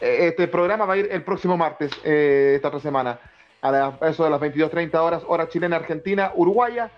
[0.00, 3.20] Eh, este programa va a ir el próximo martes, eh, esta otra semana.
[3.62, 6.90] A eso de las 22.30 horas, hora chilena, argentina, uruguaya.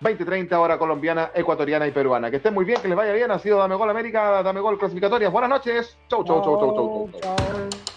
[0.00, 2.30] 20-30 hora colombiana, ecuatoriana y peruana.
[2.30, 3.30] Que estén muy bien, que les vaya bien.
[3.30, 5.30] Ha sido Dame Gol América, Dame Gol Clasificatorias.
[5.30, 5.98] Buenas noches.
[6.08, 7.20] Chau, chau, chau, chau, chau.
[7.20, 7.91] chau.